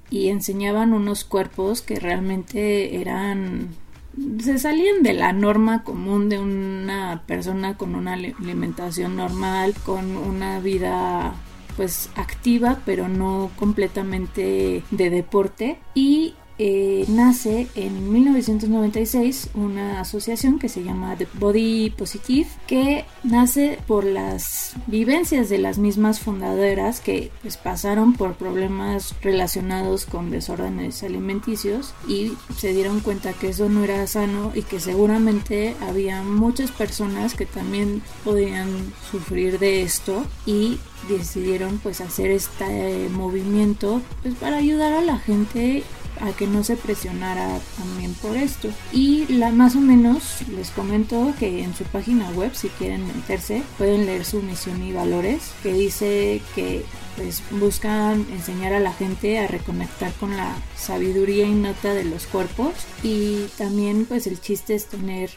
y 0.10 0.30
enseñaban 0.30 0.94
unos 0.94 1.24
cuerpos 1.24 1.82
que 1.82 2.00
realmente 2.00 3.02
eran 3.02 3.70
se 4.40 4.60
salían 4.60 5.04
de 5.04 5.14
la 5.14 5.34
norma 5.34 5.84
común 5.84 6.30
de 6.30 6.40
una 6.40 7.24
persona 7.26 7.76
con 7.76 7.96
una 7.96 8.14
alimentación 8.14 9.18
normal, 9.18 9.74
con 9.86 10.16
una 10.16 10.60
vida 10.60 11.36
pues 11.76 12.10
activa 12.16 12.80
pero 12.86 13.10
no 13.10 13.52
completamente 13.58 14.84
de 14.92 15.10
deporte. 15.10 15.80
Y 15.94 16.36
eh, 16.58 17.06
nace 17.10 17.68
en 17.76 18.12
1996 18.14 19.50
una 19.56 20.00
asociación 20.00 20.58
que 20.58 20.70
se 20.70 20.84
llama 20.84 21.16
The 21.18 21.28
Body 21.34 21.90
Positive 21.90 22.48
que 22.66 23.04
nace 23.24 23.78
por 23.88 24.06
las 24.06 24.74
vivencias 24.88 25.50
de 25.50 25.58
las 25.58 25.78
mismas 25.78 26.22
fundadoras 26.22 27.02
que 27.02 27.32
pues, 27.42 27.58
pasaron 27.58 28.14
por 28.14 28.36
problemas 28.36 29.16
relacionados 29.22 30.06
con 30.06 30.32
desórdenes 30.32 31.04
alimenticios 31.04 31.94
y 32.08 32.34
se 32.58 32.74
dieron 32.74 33.02
cuenta 33.02 33.34
que 33.34 33.50
eso 33.50 33.68
no 33.68 33.84
era 33.84 34.08
sano 34.08 34.52
y 34.56 34.62
que 34.62 34.80
seguramente 34.80 35.76
había 35.82 36.24
muchas 36.24 36.72
personas 36.72 37.34
que 37.34 37.46
también 37.46 38.02
podían 38.24 38.94
sufrir 39.12 39.60
de 39.60 39.82
esto 39.82 40.24
y 40.46 40.80
decidieron 41.10 41.80
pues 41.80 42.02
hacer 42.02 42.32
este 42.32 43.10
movimiento 43.10 44.02
pues 44.24 44.36
para 44.36 44.58
ayudar 44.58 44.94
a 44.94 45.02
la 45.02 45.20
gente 45.20 45.84
a 46.22 46.32
que 46.32 46.48
no 46.48 46.64
se 46.64 46.76
presionara 46.76 47.60
también 47.78 48.14
por 48.16 48.36
esto. 48.36 48.70
Y 48.92 49.26
la 49.28 49.52
más 49.52 49.76
o 49.76 49.82
menos 49.82 50.42
les 50.56 50.70
comento 50.72 51.34
que 51.40 51.64
en 51.64 51.74
su 51.76 51.84
página 51.86 52.30
web, 52.32 52.52
si 52.54 52.70
quieren 52.70 53.06
meterse, 53.08 53.64
pueden 53.78 54.06
leer 54.06 54.26
su 54.26 54.42
misión 54.42 54.84
y 54.84 54.94
valores, 54.94 55.54
que 55.64 55.74
dice 55.74 56.42
que 56.54 56.84
pues 57.16 57.42
buscan 57.52 58.26
enseñar 58.32 58.74
a 58.74 58.80
la 58.80 58.94
gente 58.94 59.40
a 59.40 59.48
reconectar 59.48 60.12
con 60.14 60.36
la 60.36 60.56
sabiduría 60.76 61.46
innata 61.46 61.94
de 61.94 62.04
los 62.04 62.28
cuerpos 62.28 62.74
y 63.04 63.46
también 63.58 64.06
pues 64.06 64.28
el 64.28 64.40
chiste 64.42 64.76
es 64.76 64.88
tener 64.88 65.30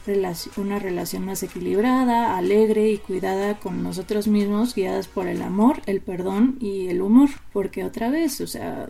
una 0.56 0.78
relación 0.78 1.24
más 1.24 1.42
equilibrada, 1.42 2.36
alegre 2.36 2.90
y 2.90 2.98
cuidada 2.98 3.58
con 3.60 3.82
nosotros 3.82 4.26
mismos 4.26 4.74
guiadas 4.74 5.06
por 5.06 5.28
el 5.28 5.42
amor, 5.42 5.80
el 5.86 6.00
perdón 6.00 6.58
y 6.60 6.88
el 6.88 7.00
humor 7.00 7.30
porque 7.52 7.84
otra 7.84 8.10
vez, 8.10 8.40
o 8.40 8.46
sea, 8.46 8.88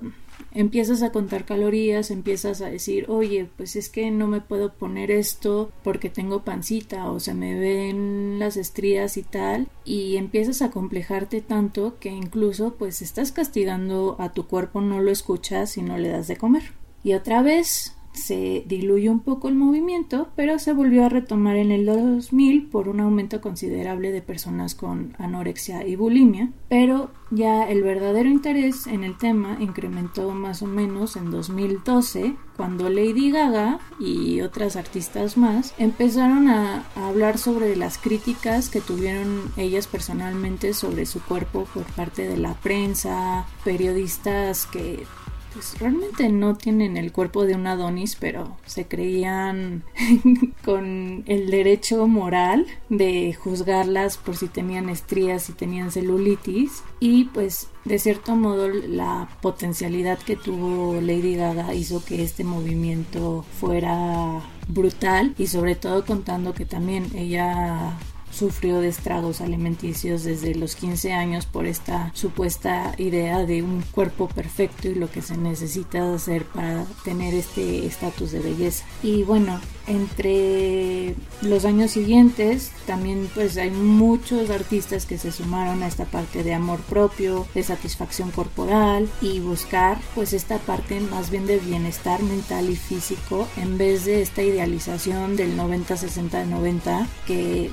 empiezas 0.52 1.02
a 1.02 1.12
contar 1.12 1.44
calorías, 1.44 2.10
empiezas 2.10 2.60
a 2.60 2.70
decir, 2.70 3.06
oye, 3.08 3.48
pues 3.56 3.76
es 3.76 3.88
que 3.88 4.10
no 4.10 4.26
me 4.26 4.40
puedo 4.40 4.72
poner 4.72 5.10
esto 5.10 5.70
porque 5.82 6.10
tengo 6.10 6.42
pancita 6.42 7.10
o 7.10 7.20
se 7.20 7.34
me 7.34 7.58
ven 7.58 8.38
las 8.38 8.56
estrías 8.56 9.16
y 9.16 9.22
tal, 9.22 9.68
y 9.84 10.16
empiezas 10.16 10.62
a 10.62 10.70
complejarte 10.70 11.40
tanto 11.40 11.98
que 11.98 12.10
incluso 12.10 12.74
pues 12.74 13.02
estás 13.02 13.32
castigando 13.32 14.16
a 14.18 14.32
tu 14.32 14.46
cuerpo, 14.46 14.80
no 14.80 15.00
lo 15.00 15.10
escuchas 15.10 15.76
y 15.76 15.82
no 15.82 15.98
le 15.98 16.08
das 16.08 16.28
de 16.28 16.36
comer. 16.36 16.72
Y 17.04 17.14
otra 17.14 17.42
vez 17.42 17.94
se 18.18 18.64
diluyó 18.66 19.12
un 19.12 19.20
poco 19.20 19.48
el 19.48 19.54
movimiento, 19.54 20.28
pero 20.36 20.58
se 20.58 20.72
volvió 20.72 21.06
a 21.06 21.08
retomar 21.08 21.56
en 21.56 21.72
el 21.72 21.86
2000 21.86 22.66
por 22.66 22.88
un 22.88 23.00
aumento 23.00 23.40
considerable 23.40 24.12
de 24.12 24.20
personas 24.20 24.74
con 24.74 25.14
anorexia 25.18 25.86
y 25.86 25.96
bulimia, 25.96 26.50
pero 26.68 27.10
ya 27.30 27.68
el 27.68 27.82
verdadero 27.82 28.28
interés 28.28 28.86
en 28.86 29.04
el 29.04 29.16
tema 29.16 29.56
incrementó 29.60 30.30
más 30.32 30.62
o 30.62 30.66
menos 30.66 31.16
en 31.16 31.30
2012 31.30 32.36
cuando 32.56 32.88
Lady 32.88 33.30
Gaga 33.30 33.78
y 34.00 34.40
otras 34.40 34.76
artistas 34.76 35.36
más 35.36 35.74
empezaron 35.78 36.48
a, 36.48 36.86
a, 36.96 37.08
hablar 37.08 37.38
sobre 37.38 37.76
las 37.76 37.98
críticas 37.98 38.68
que 38.68 38.80
tuvieron 38.80 39.52
ellas 39.56 39.86
personalmente 39.86 40.74
sobre 40.74 41.06
su 41.06 41.22
cuerpo 41.22 41.66
por 41.72 41.84
parte 41.84 42.26
de 42.26 42.38
la 42.38 42.54
prensa, 42.54 43.46
periodistas 43.64 44.66
que 44.66 45.04
pues 45.52 45.78
realmente 45.78 46.28
no 46.28 46.56
tienen 46.56 46.96
el 46.96 47.12
cuerpo 47.12 47.44
de 47.44 47.54
un 47.54 47.66
Adonis, 47.66 48.16
pero 48.16 48.56
se 48.66 48.86
creían 48.86 49.84
con 50.64 51.24
el 51.26 51.50
derecho 51.50 52.06
moral 52.06 52.66
de 52.88 53.34
juzgarlas 53.34 54.16
por 54.16 54.36
si 54.36 54.48
tenían 54.48 54.88
estrías, 54.88 55.44
si 55.44 55.52
tenían 55.52 55.90
celulitis. 55.90 56.82
Y 57.00 57.24
pues 57.26 57.68
de 57.84 57.98
cierto 57.98 58.36
modo 58.36 58.68
la 58.68 59.28
potencialidad 59.40 60.18
que 60.18 60.36
tuvo 60.36 61.00
Lady 61.00 61.36
Gaga 61.36 61.74
hizo 61.74 62.04
que 62.04 62.22
este 62.22 62.44
movimiento 62.44 63.44
fuera 63.60 64.42
brutal. 64.68 65.34
Y 65.38 65.46
sobre 65.46 65.74
todo 65.74 66.04
contando 66.04 66.54
que 66.54 66.66
también 66.66 67.06
ella 67.14 67.98
sufrió 68.30 68.80
de 68.80 68.88
estragos 68.88 69.40
alimenticios 69.40 70.24
desde 70.24 70.54
los 70.54 70.76
15 70.76 71.12
años 71.12 71.46
por 71.46 71.66
esta 71.66 72.10
supuesta 72.14 72.94
idea 72.98 73.44
de 73.44 73.62
un 73.62 73.82
cuerpo 73.82 74.28
perfecto 74.28 74.88
y 74.88 74.94
lo 74.94 75.10
que 75.10 75.22
se 75.22 75.36
necesita 75.36 76.14
hacer 76.14 76.44
para 76.44 76.84
tener 77.04 77.34
este 77.34 77.86
estatus 77.86 78.32
de 78.32 78.40
belleza. 78.40 78.84
Y 79.02 79.22
bueno, 79.22 79.60
entre 79.86 81.14
los 81.42 81.64
años 81.64 81.92
siguientes 81.92 82.72
también 82.86 83.28
pues 83.34 83.56
hay 83.56 83.70
muchos 83.70 84.50
artistas 84.50 85.06
que 85.06 85.18
se 85.18 85.32
sumaron 85.32 85.82
a 85.82 85.88
esta 85.88 86.04
parte 86.04 86.42
de 86.44 86.54
amor 86.54 86.80
propio, 86.80 87.46
de 87.54 87.62
satisfacción 87.62 88.30
corporal 88.30 89.08
y 89.20 89.40
buscar 89.40 89.98
pues 90.14 90.32
esta 90.32 90.58
parte 90.58 91.00
más 91.00 91.30
bien 91.30 91.46
de 91.46 91.58
bienestar 91.58 92.22
mental 92.22 92.68
y 92.68 92.76
físico 92.76 93.48
en 93.56 93.78
vez 93.78 94.04
de 94.04 94.22
esta 94.22 94.42
idealización 94.42 95.36
del 95.36 95.56
90 95.56 95.96
60 95.96 96.44
90 96.44 97.08
que 97.26 97.70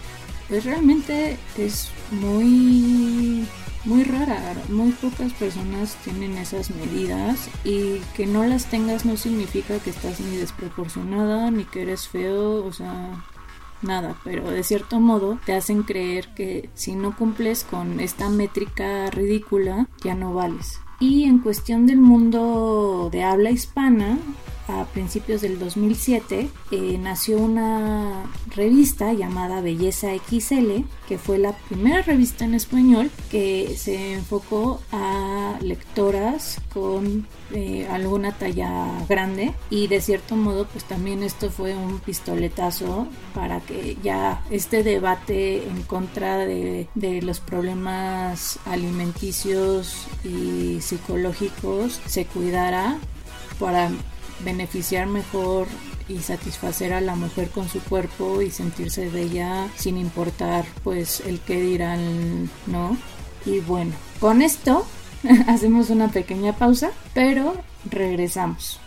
realmente 0.50 1.38
es 1.58 1.90
muy 2.12 3.46
muy 3.86 4.04
rara, 4.04 4.54
muy 4.70 4.92
pocas 4.94 5.32
personas 5.34 5.96
tienen 6.04 6.38
esas 6.38 6.72
medidas 6.72 7.50
y 7.64 8.00
que 8.16 8.26
no 8.26 8.44
las 8.44 8.66
tengas 8.66 9.06
no 9.06 9.16
significa 9.16 9.80
que 9.80 9.92
estás 9.92 10.20
ni 10.20 10.38
desproporcionada 10.38 11.52
ni 11.52 11.66
que 11.66 11.84
eres 11.84 12.08
feo, 12.08 12.66
o 12.66 12.74
sea, 12.74 13.24
nada, 13.84 14.16
pero 14.24 14.50
de 14.50 14.64
cierto 14.64 15.00
modo 15.00 15.40
te 15.46 15.54
hacen 15.54 15.84
creer 15.84 16.34
que 16.34 16.70
si 16.74 16.96
no 16.96 17.16
cumples 17.16 17.64
con 17.64 18.00
esta 18.00 18.30
métrica 18.30 19.10
ridícula 19.12 19.88
ya 20.04 20.16
no 20.16 20.34
vales. 20.34 20.80
Y 21.00 21.26
en 21.26 21.40
cuestión 21.40 21.86
del 21.86 22.00
mundo 22.00 23.10
de 23.12 23.24
habla 23.24 23.52
hispana, 23.52 24.18
a 24.68 24.86
principios 24.86 25.42
del 25.42 25.60
2007 25.60 26.50
eh, 26.72 26.98
nació 27.00 27.38
una 27.38 28.24
revista 28.56 29.14
llamada 29.14 29.62
Belleza 29.62 30.10
XL, 30.16 30.84
que 31.08 31.18
fue 31.18 31.38
la 31.38 31.54
primera 31.54 32.02
revista 32.02 32.46
en 32.46 32.56
español 32.56 33.12
que 33.30 33.76
se 33.78 34.14
enfocó 34.14 34.82
a 34.92 35.58
lectoras 35.62 36.60
con 36.74 37.28
eh, 37.54 37.88
alguna 37.92 38.32
talla 38.32 38.88
grande. 39.08 39.54
Y 39.70 39.88
de 39.88 40.02
cierto 40.02 40.36
modo 40.36 40.66
pues 40.66 40.84
también 40.86 41.24
esto 41.24 41.50
fue 41.50 41.76
un 41.76 42.00
pistoletazo 42.00 43.08
para 43.34 43.60
que 43.60 43.98
ya 44.04 44.44
este 44.50 44.84
debate 44.84 45.68
en 45.68 45.84
contra 45.84 46.38
de, 46.38 46.88
de 46.96 47.22
los 47.22 47.40
problemas 47.40 48.60
alimenticios 48.66 50.08
y 50.24 50.82
psicológicos 50.82 52.02
se 52.06 52.26
cuidara 52.26 52.98
para 53.60 53.92
beneficiar 54.44 55.08
mejor 55.08 55.68
y 56.08 56.20
satisfacer 56.20 56.94
a 56.94 57.02
la 57.02 57.16
mujer 57.16 57.50
con 57.50 57.68
su 57.68 57.80
cuerpo 57.82 58.42
y 58.42 58.52
sentirse 58.52 59.10
bella 59.10 59.68
sin 59.76 59.98
importar 59.98 60.66
pues 60.84 61.22
el 61.22 61.40
que 61.40 61.62
dirán, 61.62 62.50
¿no? 62.68 62.98
Y 63.46 63.60
bueno, 63.60 63.92
con 64.20 64.42
esto 64.42 64.86
hacemos 65.48 65.90
una 65.90 66.10
pequeña 66.10 66.54
pausa, 66.54 66.92
pero 67.14 67.54
regresamos. 67.90 68.80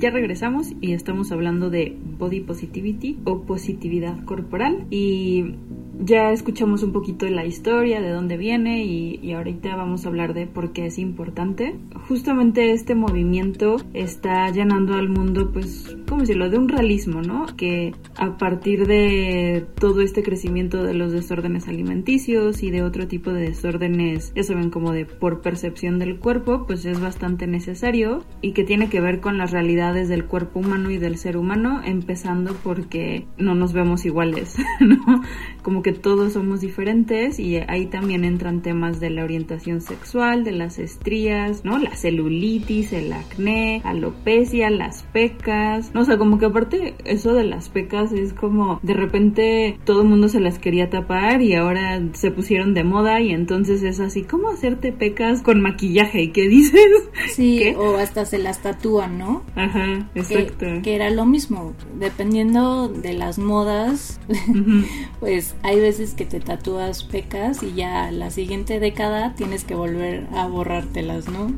Ya 0.00 0.10
regresamos 0.10 0.68
y 0.80 0.92
estamos 0.92 1.32
hablando 1.32 1.70
de 1.70 1.98
body 2.18 2.40
positivity 2.40 3.18
o 3.24 3.42
positividad 3.42 4.24
corporal 4.26 4.86
y 4.90 5.56
ya 5.98 6.30
escuchamos 6.30 6.82
un 6.82 6.92
poquito 6.92 7.26
de 7.26 7.32
la 7.32 7.44
historia, 7.44 8.00
de 8.00 8.10
dónde 8.10 8.36
viene 8.36 8.84
y, 8.84 9.32
ahorita 9.32 9.76
vamos 9.76 10.04
a 10.04 10.08
hablar 10.08 10.32
de 10.32 10.46
por 10.46 10.72
qué 10.72 10.86
es 10.86 10.98
importante. 10.98 11.76
Justamente 12.08 12.72
este 12.72 12.94
movimiento 12.94 13.76
está 13.94 14.50
llenando 14.50 14.94
al 14.94 15.08
mundo, 15.08 15.50
pues, 15.52 15.96
¿cómo 16.08 16.22
decirlo?, 16.22 16.48
de 16.48 16.58
un 16.58 16.68
realismo, 16.68 17.20
¿no? 17.20 17.46
Que 17.56 17.94
a 18.16 18.36
partir 18.38 18.86
de 18.86 19.66
todo 19.78 20.00
este 20.00 20.22
crecimiento 20.22 20.82
de 20.82 20.94
los 20.94 21.12
desórdenes 21.12 21.68
alimenticios 21.68 22.62
y 22.62 22.70
de 22.70 22.82
otro 22.82 23.06
tipo 23.06 23.32
de 23.32 23.42
desórdenes, 23.42 24.32
ya 24.34 24.42
saben, 24.42 24.70
como 24.70 24.92
de 24.92 25.04
por 25.04 25.40
percepción 25.42 25.98
del 25.98 26.18
cuerpo, 26.18 26.64
pues 26.66 26.84
es 26.84 27.00
bastante 27.00 27.46
necesario 27.46 28.24
y 28.40 28.52
que 28.52 28.64
tiene 28.64 28.88
que 28.88 29.00
ver 29.00 29.20
con 29.20 29.36
las 29.36 29.50
realidades 29.50 30.08
del 30.08 30.24
cuerpo 30.24 30.60
humano 30.60 30.90
y 30.90 30.98
del 30.98 31.18
ser 31.18 31.36
humano, 31.36 31.82
empezando 31.84 32.54
porque 32.62 33.26
no 33.36 33.54
nos 33.54 33.72
vemos 33.72 34.04
iguales, 34.06 34.56
¿no? 34.80 35.22
Como 35.62 35.82
que 35.82 35.87
porque 35.88 36.00
todos 36.00 36.34
somos 36.34 36.60
diferentes 36.60 37.38
y 37.38 37.56
ahí 37.56 37.86
también 37.86 38.24
entran 38.24 38.60
temas 38.60 39.00
de 39.00 39.08
la 39.08 39.24
orientación 39.24 39.80
sexual, 39.80 40.44
de 40.44 40.52
las 40.52 40.78
estrías, 40.78 41.64
¿no? 41.64 41.78
La 41.78 41.96
celulitis, 41.96 42.92
el 42.92 43.10
acné, 43.10 43.80
alopecia, 43.84 44.68
las 44.68 45.04
pecas, 45.04 45.90
¿no? 45.94 46.02
O 46.02 46.04
sea, 46.04 46.18
como 46.18 46.38
que 46.38 46.44
aparte 46.44 46.94
eso 47.04 47.32
de 47.32 47.44
las 47.44 47.70
pecas 47.70 48.12
es 48.12 48.34
como 48.34 48.80
de 48.82 48.92
repente 48.92 49.78
todo 49.84 50.02
el 50.02 50.08
mundo 50.08 50.28
se 50.28 50.40
las 50.40 50.58
quería 50.58 50.90
tapar 50.90 51.40
y 51.40 51.54
ahora 51.54 52.02
se 52.12 52.30
pusieron 52.32 52.74
de 52.74 52.84
moda 52.84 53.22
y 53.22 53.30
entonces 53.30 53.82
es 53.82 53.98
así, 53.98 54.24
¿cómo 54.24 54.50
hacerte 54.50 54.92
pecas 54.92 55.40
con 55.40 55.62
maquillaje? 55.62 56.22
¿Y 56.22 56.32
qué 56.32 56.48
dices? 56.48 56.82
Sí, 57.34 57.74
o 57.76 57.96
hasta 57.96 58.24
se 58.24 58.38
las 58.38 58.62
tatúan, 58.62 59.18
¿no? 59.18 59.42
Ajá, 59.54 60.08
exacto. 60.14 60.66
Que, 60.82 60.94
era 60.94 61.10
lo 61.10 61.24
mismo, 61.24 61.74
dependiendo 61.98 62.88
de 62.88 63.12
las 63.12 63.38
modas, 63.38 64.18
pues 65.20 65.54
hay 65.62 65.77
veces 65.80 66.14
que 66.14 66.24
te 66.24 66.40
tatúas 66.40 67.04
pecas 67.04 67.62
y 67.62 67.74
ya 67.74 68.10
la 68.10 68.30
siguiente 68.30 68.80
década 68.80 69.34
tienes 69.34 69.64
que 69.64 69.74
volver 69.74 70.26
a 70.34 70.46
borrártelas, 70.46 71.28
¿no? 71.28 71.52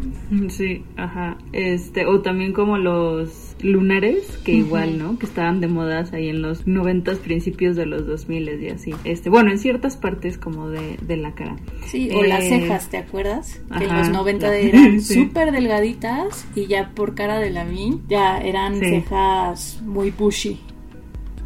Sí, 0.48 0.84
ajá. 0.96 1.38
Este, 1.52 2.06
o 2.06 2.20
también 2.20 2.52
como 2.52 2.78
los 2.78 3.56
lunares, 3.62 4.26
que 4.44 4.52
igual, 4.52 4.98
¿no? 4.98 5.18
Que 5.18 5.26
estaban 5.26 5.60
de 5.60 5.68
modas 5.68 6.12
ahí 6.12 6.28
en 6.28 6.42
los 6.42 6.66
noventas, 6.66 7.18
principios 7.18 7.76
de 7.76 7.86
los 7.86 8.06
dos 8.06 8.28
miles 8.28 8.60
y 8.62 8.68
así. 8.68 8.94
Este, 9.04 9.30
bueno, 9.30 9.50
en 9.50 9.58
ciertas 9.58 9.96
partes 9.96 10.38
como 10.38 10.68
de, 10.68 10.96
de 11.02 11.16
la 11.16 11.34
cara. 11.34 11.56
Sí, 11.86 12.10
o 12.14 12.22
las 12.22 12.44
eh, 12.44 12.60
cejas, 12.60 12.88
¿te 12.88 12.98
acuerdas? 12.98 13.60
que 13.78 13.84
en 13.84 13.96
los 13.96 14.08
90 14.10 14.56
eran 14.56 15.00
súper 15.02 15.52
delgaditas 15.52 16.46
y 16.54 16.66
ya 16.66 16.90
por 16.94 17.14
cara 17.14 17.38
de 17.38 17.50
la 17.50 17.64
mí 17.64 18.00
ya 18.08 18.38
eran 18.38 18.76
cejas 18.76 19.80
muy 19.84 20.10
bushy. 20.10 20.60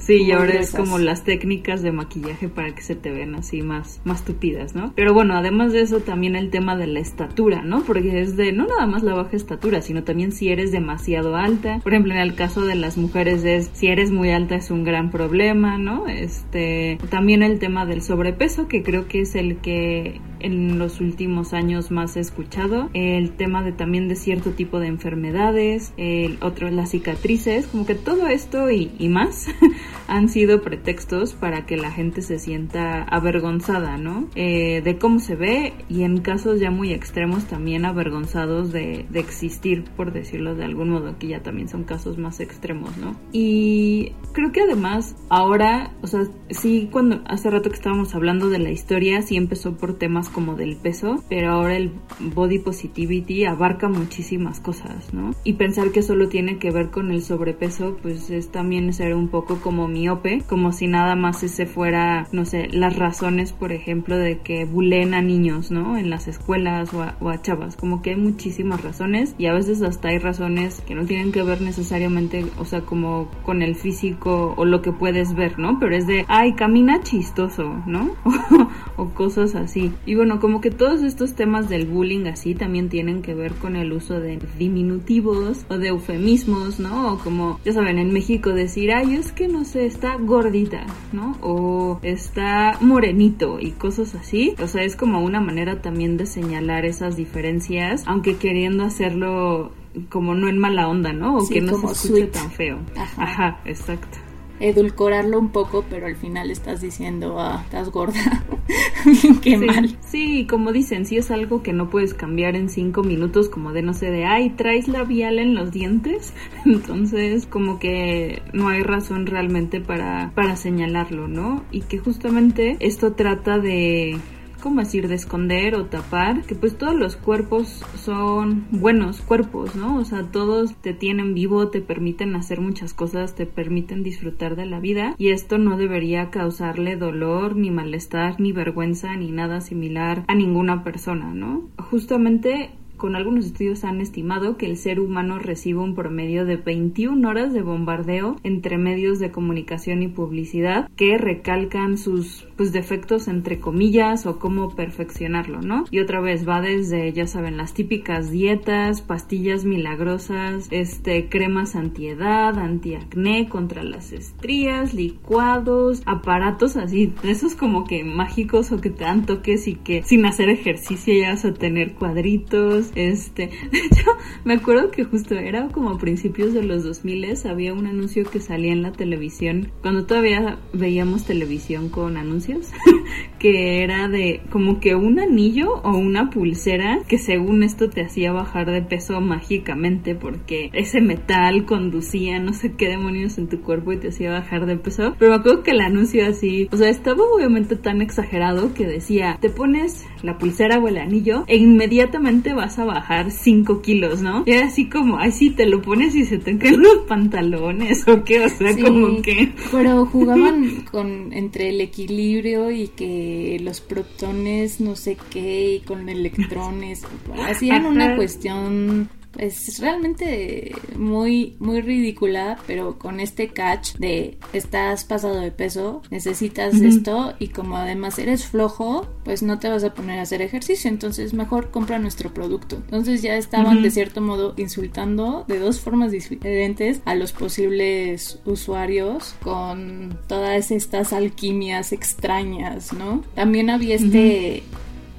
Sí, 0.04 0.22
y 0.22 0.32
ahora 0.32 0.60
es 0.60 0.72
como 0.72 0.98
las 0.98 1.24
técnicas 1.24 1.82
de 1.82 1.90
maquillaje 1.90 2.48
para 2.48 2.74
que 2.74 2.82
se 2.82 2.94
te 2.94 3.10
vean 3.10 3.34
así 3.34 3.62
más, 3.62 4.02
más 4.04 4.22
tupidas, 4.22 4.74
¿no? 4.74 4.92
Pero 4.94 5.14
bueno, 5.14 5.34
además 5.34 5.72
de 5.72 5.80
eso 5.80 6.00
también 6.00 6.36
el 6.36 6.50
tema 6.50 6.76
de 6.76 6.86
la 6.86 7.00
estatura, 7.00 7.62
¿no? 7.62 7.82
Porque 7.84 8.20
es 8.20 8.36
de 8.36 8.52
no 8.52 8.66
nada 8.66 8.86
más 8.86 9.02
la 9.02 9.14
baja 9.14 9.34
estatura, 9.34 9.80
sino 9.80 10.04
también 10.04 10.32
si 10.32 10.50
eres 10.50 10.72
demasiado 10.72 11.36
alta. 11.36 11.80
Por 11.82 11.94
ejemplo, 11.94 12.12
en 12.12 12.20
el 12.20 12.34
caso 12.34 12.66
de 12.66 12.74
las 12.74 12.98
mujeres 12.98 13.44
es 13.44 13.70
si 13.72 13.86
eres 13.86 14.10
muy 14.10 14.30
alta 14.30 14.56
es 14.56 14.70
un 14.70 14.84
gran 14.84 15.10
problema, 15.10 15.78
¿no? 15.78 16.06
Este, 16.06 16.98
también 17.08 17.42
el 17.42 17.58
tema 17.58 17.86
del 17.86 18.02
sobrepeso, 18.02 18.68
que 18.68 18.82
creo 18.82 19.08
que 19.08 19.22
es 19.22 19.34
el 19.34 19.56
que 19.56 20.20
en 20.44 20.78
los 20.78 21.00
últimos 21.00 21.52
años 21.54 21.90
más 21.90 22.16
escuchado. 22.16 22.90
El 22.92 23.32
tema 23.32 23.62
de 23.62 23.72
también 23.72 24.08
de 24.08 24.16
cierto 24.16 24.50
tipo 24.50 24.78
de 24.78 24.88
enfermedades, 24.88 25.92
el 25.96 26.38
otro 26.42 26.70
las 26.70 26.90
cicatrices, 26.90 27.66
como 27.66 27.86
que 27.86 27.94
todo 27.94 28.26
esto 28.26 28.70
y, 28.70 28.92
y 28.98 29.08
más 29.08 29.46
han 30.08 30.28
sido 30.28 30.62
pretextos 30.62 31.32
para 31.32 31.66
que 31.66 31.76
la 31.76 31.90
gente 31.90 32.22
se 32.22 32.38
sienta 32.38 33.02
avergonzada, 33.02 33.96
¿no? 33.96 34.28
Eh, 34.34 34.82
de 34.82 34.98
cómo 34.98 35.18
se 35.18 35.34
ve 35.34 35.72
y 35.88 36.02
en 36.02 36.18
casos 36.20 36.60
ya 36.60 36.70
muy 36.70 36.92
extremos 36.92 37.44
también 37.44 37.84
avergonzados 37.84 38.72
de, 38.72 39.06
de 39.08 39.20
existir, 39.20 39.84
por 39.96 40.12
decirlo 40.12 40.54
de 40.54 40.64
algún 40.64 40.90
modo, 40.90 41.18
que 41.18 41.28
ya 41.28 41.42
también 41.42 41.68
son 41.68 41.84
casos 41.84 42.18
más 42.18 42.40
extremos, 42.40 42.96
¿no? 42.98 43.16
Y 43.32 44.12
creo 44.32 44.52
que 44.52 44.60
además 44.60 45.16
ahora, 45.30 45.92
o 46.02 46.06
sea, 46.06 46.22
sí, 46.50 46.88
cuando 46.92 47.22
hace 47.26 47.50
rato 47.50 47.70
que 47.70 47.76
estábamos 47.76 48.14
hablando 48.14 48.50
de 48.50 48.58
la 48.58 48.70
historia, 48.70 49.22
sí 49.22 49.36
empezó 49.36 49.76
por 49.76 49.94
temas 49.94 50.28
como 50.34 50.56
del 50.56 50.76
peso, 50.76 51.22
pero 51.28 51.52
ahora 51.52 51.76
el 51.76 51.92
body 52.18 52.58
positivity 52.58 53.44
abarca 53.44 53.88
muchísimas 53.88 54.60
cosas, 54.60 55.14
¿no? 55.14 55.34
Y 55.44 55.54
pensar 55.54 55.92
que 55.92 56.02
solo 56.02 56.28
tiene 56.28 56.58
que 56.58 56.70
ver 56.70 56.90
con 56.90 57.10
el 57.10 57.22
sobrepeso, 57.22 57.96
pues 58.02 58.30
es 58.30 58.50
también 58.50 58.92
ser 58.92 59.14
un 59.14 59.28
poco 59.28 59.60
como 59.60 59.88
miope, 59.88 60.42
como 60.48 60.72
si 60.72 60.88
nada 60.88 61.14
más 61.14 61.42
ese 61.42 61.66
fuera, 61.66 62.26
no 62.32 62.44
sé, 62.44 62.68
las 62.68 62.96
razones, 62.96 63.52
por 63.52 63.72
ejemplo, 63.72 64.18
de 64.18 64.40
que 64.40 64.64
bulen 64.64 65.14
a 65.14 65.22
niños, 65.22 65.70
¿no? 65.70 65.96
En 65.96 66.10
las 66.10 66.26
escuelas 66.28 66.92
o 66.92 67.02
a, 67.02 67.16
o 67.20 67.30
a 67.30 67.40
chavas, 67.40 67.76
como 67.76 68.02
que 68.02 68.10
hay 68.10 68.16
muchísimas 68.16 68.82
razones 68.82 69.34
y 69.38 69.46
a 69.46 69.54
veces 69.54 69.82
hasta 69.82 70.08
hay 70.08 70.18
razones 70.18 70.80
que 70.80 70.94
no 70.94 71.06
tienen 71.06 71.32
que 71.32 71.42
ver 71.42 71.60
necesariamente, 71.60 72.44
o 72.58 72.64
sea, 72.64 72.80
como 72.80 73.28
con 73.44 73.62
el 73.62 73.76
físico 73.76 74.54
o 74.56 74.64
lo 74.64 74.82
que 74.82 74.92
puedes 74.92 75.34
ver, 75.34 75.58
¿no? 75.58 75.78
Pero 75.78 75.94
es 75.94 76.06
de, 76.06 76.24
ay, 76.28 76.54
camina 76.54 77.02
chistoso, 77.02 77.82
¿no? 77.86 78.10
o 78.96 79.10
cosas 79.10 79.54
así. 79.54 79.92
Y 80.06 80.14
bueno, 80.14 80.40
como 80.40 80.60
que 80.60 80.70
todos 80.70 81.02
estos 81.02 81.34
temas 81.34 81.68
del 81.68 81.86
bullying 81.86 82.26
así 82.26 82.54
también 82.54 82.88
tienen 82.88 83.22
que 83.22 83.34
ver 83.34 83.54
con 83.54 83.76
el 83.76 83.92
uso 83.92 84.20
de 84.20 84.38
diminutivos 84.58 85.64
o 85.68 85.78
de 85.78 85.88
eufemismos, 85.88 86.80
¿no? 86.80 87.14
O 87.14 87.18
como, 87.18 87.60
ya 87.64 87.72
saben, 87.72 87.98
en 87.98 88.12
México 88.12 88.50
decir, 88.50 88.92
ay, 88.92 89.14
es 89.14 89.32
que 89.32 89.48
no 89.48 89.64
sé, 89.64 89.86
está 89.86 90.16
gordita, 90.16 90.86
¿no? 91.12 91.36
O 91.40 91.98
está 92.02 92.78
morenito 92.80 93.58
y 93.60 93.72
cosas 93.72 94.14
así. 94.14 94.54
O 94.62 94.66
sea, 94.66 94.82
es 94.82 94.96
como 94.96 95.22
una 95.22 95.40
manera 95.40 95.82
también 95.82 96.16
de 96.16 96.26
señalar 96.26 96.84
esas 96.84 97.16
diferencias, 97.16 98.02
aunque 98.06 98.36
queriendo 98.36 98.84
hacerlo 98.84 99.72
como 100.08 100.34
no 100.34 100.48
en 100.48 100.58
mala 100.58 100.88
onda, 100.88 101.12
¿no? 101.12 101.36
O 101.38 101.48
que 101.48 101.60
no 101.60 101.78
se 101.78 101.86
escuche 101.86 102.26
tan 102.26 102.50
feo. 102.50 102.78
Ajá, 103.16 103.60
exacto 103.64 104.23
edulcorarlo 104.68 105.38
un 105.38 105.50
poco, 105.50 105.84
pero 105.90 106.06
al 106.06 106.16
final 106.16 106.50
estás 106.50 106.80
diciendo, 106.80 107.38
ah, 107.38 107.60
estás 107.64 107.90
gorda. 107.90 108.44
Qué 109.42 109.58
mal. 109.58 109.96
Sí, 110.00 110.46
como 110.48 110.72
dicen, 110.72 111.04
si 111.04 111.18
es 111.18 111.30
algo 111.30 111.62
que 111.62 111.74
no 111.74 111.90
puedes 111.90 112.14
cambiar 112.14 112.56
en 112.56 112.70
cinco 112.70 113.02
minutos, 113.02 113.50
como 113.50 113.72
de 113.72 113.82
no 113.82 113.92
sé, 113.92 114.10
de, 114.10 114.24
ay, 114.24 114.50
traes 114.50 114.88
labial 114.88 115.38
en 115.38 115.54
los 115.54 115.70
dientes. 115.70 116.32
Entonces, 116.64 117.46
como 117.46 117.78
que 117.78 118.42
no 118.54 118.68
hay 118.68 118.82
razón 118.82 119.26
realmente 119.26 119.80
para, 119.80 120.32
para 120.34 120.56
señalarlo, 120.56 121.28
¿no? 121.28 121.62
Y 121.70 121.82
que 121.82 121.98
justamente 121.98 122.76
esto 122.80 123.12
trata 123.12 123.58
de 123.58 124.18
¿cómo 124.64 124.80
decir?, 124.80 125.08
de 125.08 125.14
esconder 125.14 125.74
o 125.74 125.84
tapar, 125.84 126.42
que 126.46 126.54
pues 126.54 126.78
todos 126.78 126.94
los 126.94 127.16
cuerpos 127.16 127.84
son 128.02 128.66
buenos 128.70 129.20
cuerpos, 129.20 129.76
¿no? 129.76 129.98
O 129.98 130.04
sea, 130.06 130.22
todos 130.22 130.74
te 130.76 130.94
tienen 130.94 131.34
vivo, 131.34 131.68
te 131.68 131.82
permiten 131.82 132.34
hacer 132.34 132.62
muchas 132.62 132.94
cosas, 132.94 133.34
te 133.34 133.44
permiten 133.44 134.02
disfrutar 134.02 134.56
de 134.56 134.64
la 134.64 134.80
vida 134.80 135.16
y 135.18 135.28
esto 135.28 135.58
no 135.58 135.76
debería 135.76 136.30
causarle 136.30 136.96
dolor, 136.96 137.56
ni 137.56 137.70
malestar, 137.70 138.40
ni 138.40 138.52
vergüenza, 138.52 139.14
ni 139.16 139.30
nada 139.30 139.60
similar 139.60 140.24
a 140.28 140.34
ninguna 140.34 140.82
persona, 140.82 141.34
¿no? 141.34 141.68
Justamente 141.78 142.70
con 143.04 143.16
algunos 143.16 143.44
estudios 143.44 143.84
han 143.84 144.00
estimado 144.00 144.56
que 144.56 144.64
el 144.64 144.78
ser 144.78 144.98
humano 144.98 145.38
recibe 145.38 145.80
un 145.80 145.94
promedio 145.94 146.46
de 146.46 146.56
21 146.56 147.28
horas 147.28 147.52
de 147.52 147.60
bombardeo 147.60 148.36
entre 148.44 148.78
medios 148.78 149.18
de 149.18 149.30
comunicación 149.30 150.02
y 150.02 150.08
publicidad 150.08 150.88
que 150.96 151.18
recalcan 151.18 151.98
sus 151.98 152.46
pues 152.56 152.72
defectos 152.72 153.28
entre 153.28 153.60
comillas 153.60 154.24
o 154.24 154.38
cómo 154.38 154.74
perfeccionarlo, 154.74 155.60
¿no? 155.60 155.84
Y 155.90 156.00
otra 156.00 156.22
vez 156.22 156.48
va 156.48 156.62
desde, 156.62 157.12
ya 157.12 157.26
saben, 157.26 157.58
las 157.58 157.74
típicas 157.74 158.30
dietas, 158.30 159.02
pastillas 159.02 159.66
milagrosas, 159.66 160.68
este, 160.70 161.28
cremas 161.28 161.76
antiedad, 161.76 162.58
antiacné 162.58 163.50
contra 163.50 163.82
las 163.82 164.12
estrías, 164.12 164.94
licuados, 164.94 166.02
aparatos 166.06 166.78
así, 166.78 167.12
esos 167.22 167.54
como 167.54 167.84
que 167.84 168.02
mágicos 168.02 168.72
o 168.72 168.80
que 168.80 168.88
te 168.88 169.04
dan 169.04 169.26
toques 169.26 169.68
y 169.68 169.74
que 169.74 170.02
sin 170.04 170.24
hacer 170.24 170.48
ejercicio 170.48 171.12
ya 171.12 171.32
vas 171.32 171.44
a 171.44 171.52
tener 171.52 171.92
cuadritos, 171.92 172.93
este, 172.94 173.46
de 173.72 173.78
hecho, 173.78 174.10
me 174.44 174.54
acuerdo 174.54 174.90
que 174.90 175.04
justo 175.04 175.34
era 175.34 175.68
como 175.68 175.90
a 175.90 175.98
principios 175.98 176.52
de 176.52 176.62
los 176.62 176.84
2000 176.84 177.24
había 177.44 177.72
un 177.72 177.86
anuncio 177.86 178.24
que 178.24 178.40
salía 178.40 178.72
en 178.72 178.82
la 178.82 178.92
televisión, 178.92 179.72
cuando 179.82 180.04
todavía 180.04 180.58
veíamos 180.72 181.24
televisión 181.24 181.88
con 181.88 182.16
anuncios 182.16 182.70
que 183.38 183.82
era 183.82 184.08
de 184.08 184.42
como 184.50 184.80
que 184.80 184.94
un 184.94 185.18
anillo 185.18 185.74
o 185.82 185.96
una 185.96 186.30
pulsera 186.30 187.00
que 187.06 187.18
según 187.18 187.62
esto 187.62 187.88
te 187.90 188.02
hacía 188.02 188.32
bajar 188.32 188.70
de 188.70 188.82
peso 188.82 189.20
mágicamente 189.20 190.14
porque 190.14 190.70
ese 190.72 191.00
metal 191.00 191.64
conducía 191.64 192.38
no 192.38 192.52
sé 192.52 192.72
qué 192.72 192.88
demonios 192.88 193.38
en 193.38 193.48
tu 193.48 193.60
cuerpo 193.60 193.92
y 193.92 193.98
te 193.98 194.08
hacía 194.08 194.30
bajar 194.30 194.66
de 194.66 194.76
peso. 194.76 195.14
Pero 195.18 195.30
me 195.30 195.36
acuerdo 195.36 195.62
que 195.62 195.72
el 195.72 195.80
anuncio 195.80 196.26
así, 196.26 196.68
o 196.72 196.76
sea, 196.76 196.88
estaba 196.88 197.22
obviamente 197.24 197.76
tan 197.76 198.02
exagerado 198.02 198.74
que 198.74 198.86
decía, 198.86 199.38
te 199.40 199.50
pones 199.50 200.06
la 200.24 200.38
pulsera 200.38 200.78
o 200.78 200.88
el 200.88 200.98
anillo 200.98 201.44
e 201.46 201.56
inmediatamente 201.56 202.52
vas 202.52 202.78
a 202.78 202.84
bajar 202.84 203.30
5 203.30 203.82
kilos, 203.82 204.20
¿no? 204.20 204.42
Y 204.46 204.52
era 204.52 204.66
así 204.66 204.88
como, 204.88 205.18
ay, 205.18 205.32
sí, 205.32 205.50
te 205.50 205.66
lo 205.66 205.82
pones 205.82 206.14
y 206.14 206.24
se 206.24 206.38
te 206.38 206.56
caen 206.58 206.82
los 206.82 206.98
pantalones 207.06 208.06
o 208.08 208.24
qué, 208.24 208.44
o 208.44 208.48
sea, 208.48 208.76
como 208.76 209.22
que... 209.22 209.52
Pero 209.70 210.06
jugaban 210.06 210.84
con 210.90 211.32
entre 211.32 211.70
el 211.70 211.80
equilibrio 211.80 212.70
y 212.70 212.88
que 212.88 213.58
los 213.62 213.80
protones 213.80 214.80
no 214.80 214.96
sé 214.96 215.16
qué 215.30 215.74
y 215.74 215.80
con 215.80 216.08
electrones 216.08 217.02
hacían 217.46 217.86
una 217.86 218.16
cuestión 218.16 219.08
es 219.38 219.78
realmente 219.78 220.74
muy, 220.96 221.56
muy 221.58 221.80
ridícula, 221.80 222.58
pero 222.66 222.98
con 222.98 223.20
este 223.20 223.48
catch 223.48 223.94
de 223.94 224.38
estás 224.52 225.04
pasado 225.04 225.40
de 225.40 225.50
peso, 225.50 226.02
necesitas 226.10 226.74
esto 226.74 227.34
y 227.38 227.48
como 227.48 227.76
además 227.76 228.18
eres 228.18 228.46
flojo, 228.46 229.06
pues 229.24 229.42
no 229.42 229.58
te 229.58 229.68
vas 229.68 229.84
a 229.84 229.94
poner 229.94 230.18
a 230.18 230.22
hacer 230.22 230.42
ejercicio, 230.42 230.88
entonces 230.90 231.34
mejor 231.34 231.70
compra 231.70 231.98
nuestro 231.98 232.32
producto. 232.32 232.76
Entonces 232.76 233.22
ya 233.22 233.36
estaban 233.36 233.82
de 233.82 233.90
cierto 233.90 234.20
modo 234.20 234.54
insultando 234.56 235.44
de 235.48 235.58
dos 235.58 235.80
formas 235.80 236.12
diferentes 236.12 237.00
a 237.04 237.14
los 237.14 237.32
posibles 237.32 238.38
usuarios 238.44 239.34
con 239.42 240.18
todas 240.26 240.70
estas 240.70 241.12
alquimias 241.12 241.92
extrañas, 241.92 242.92
¿no? 242.92 243.22
También 243.34 243.70
había 243.70 243.96
este 243.96 244.62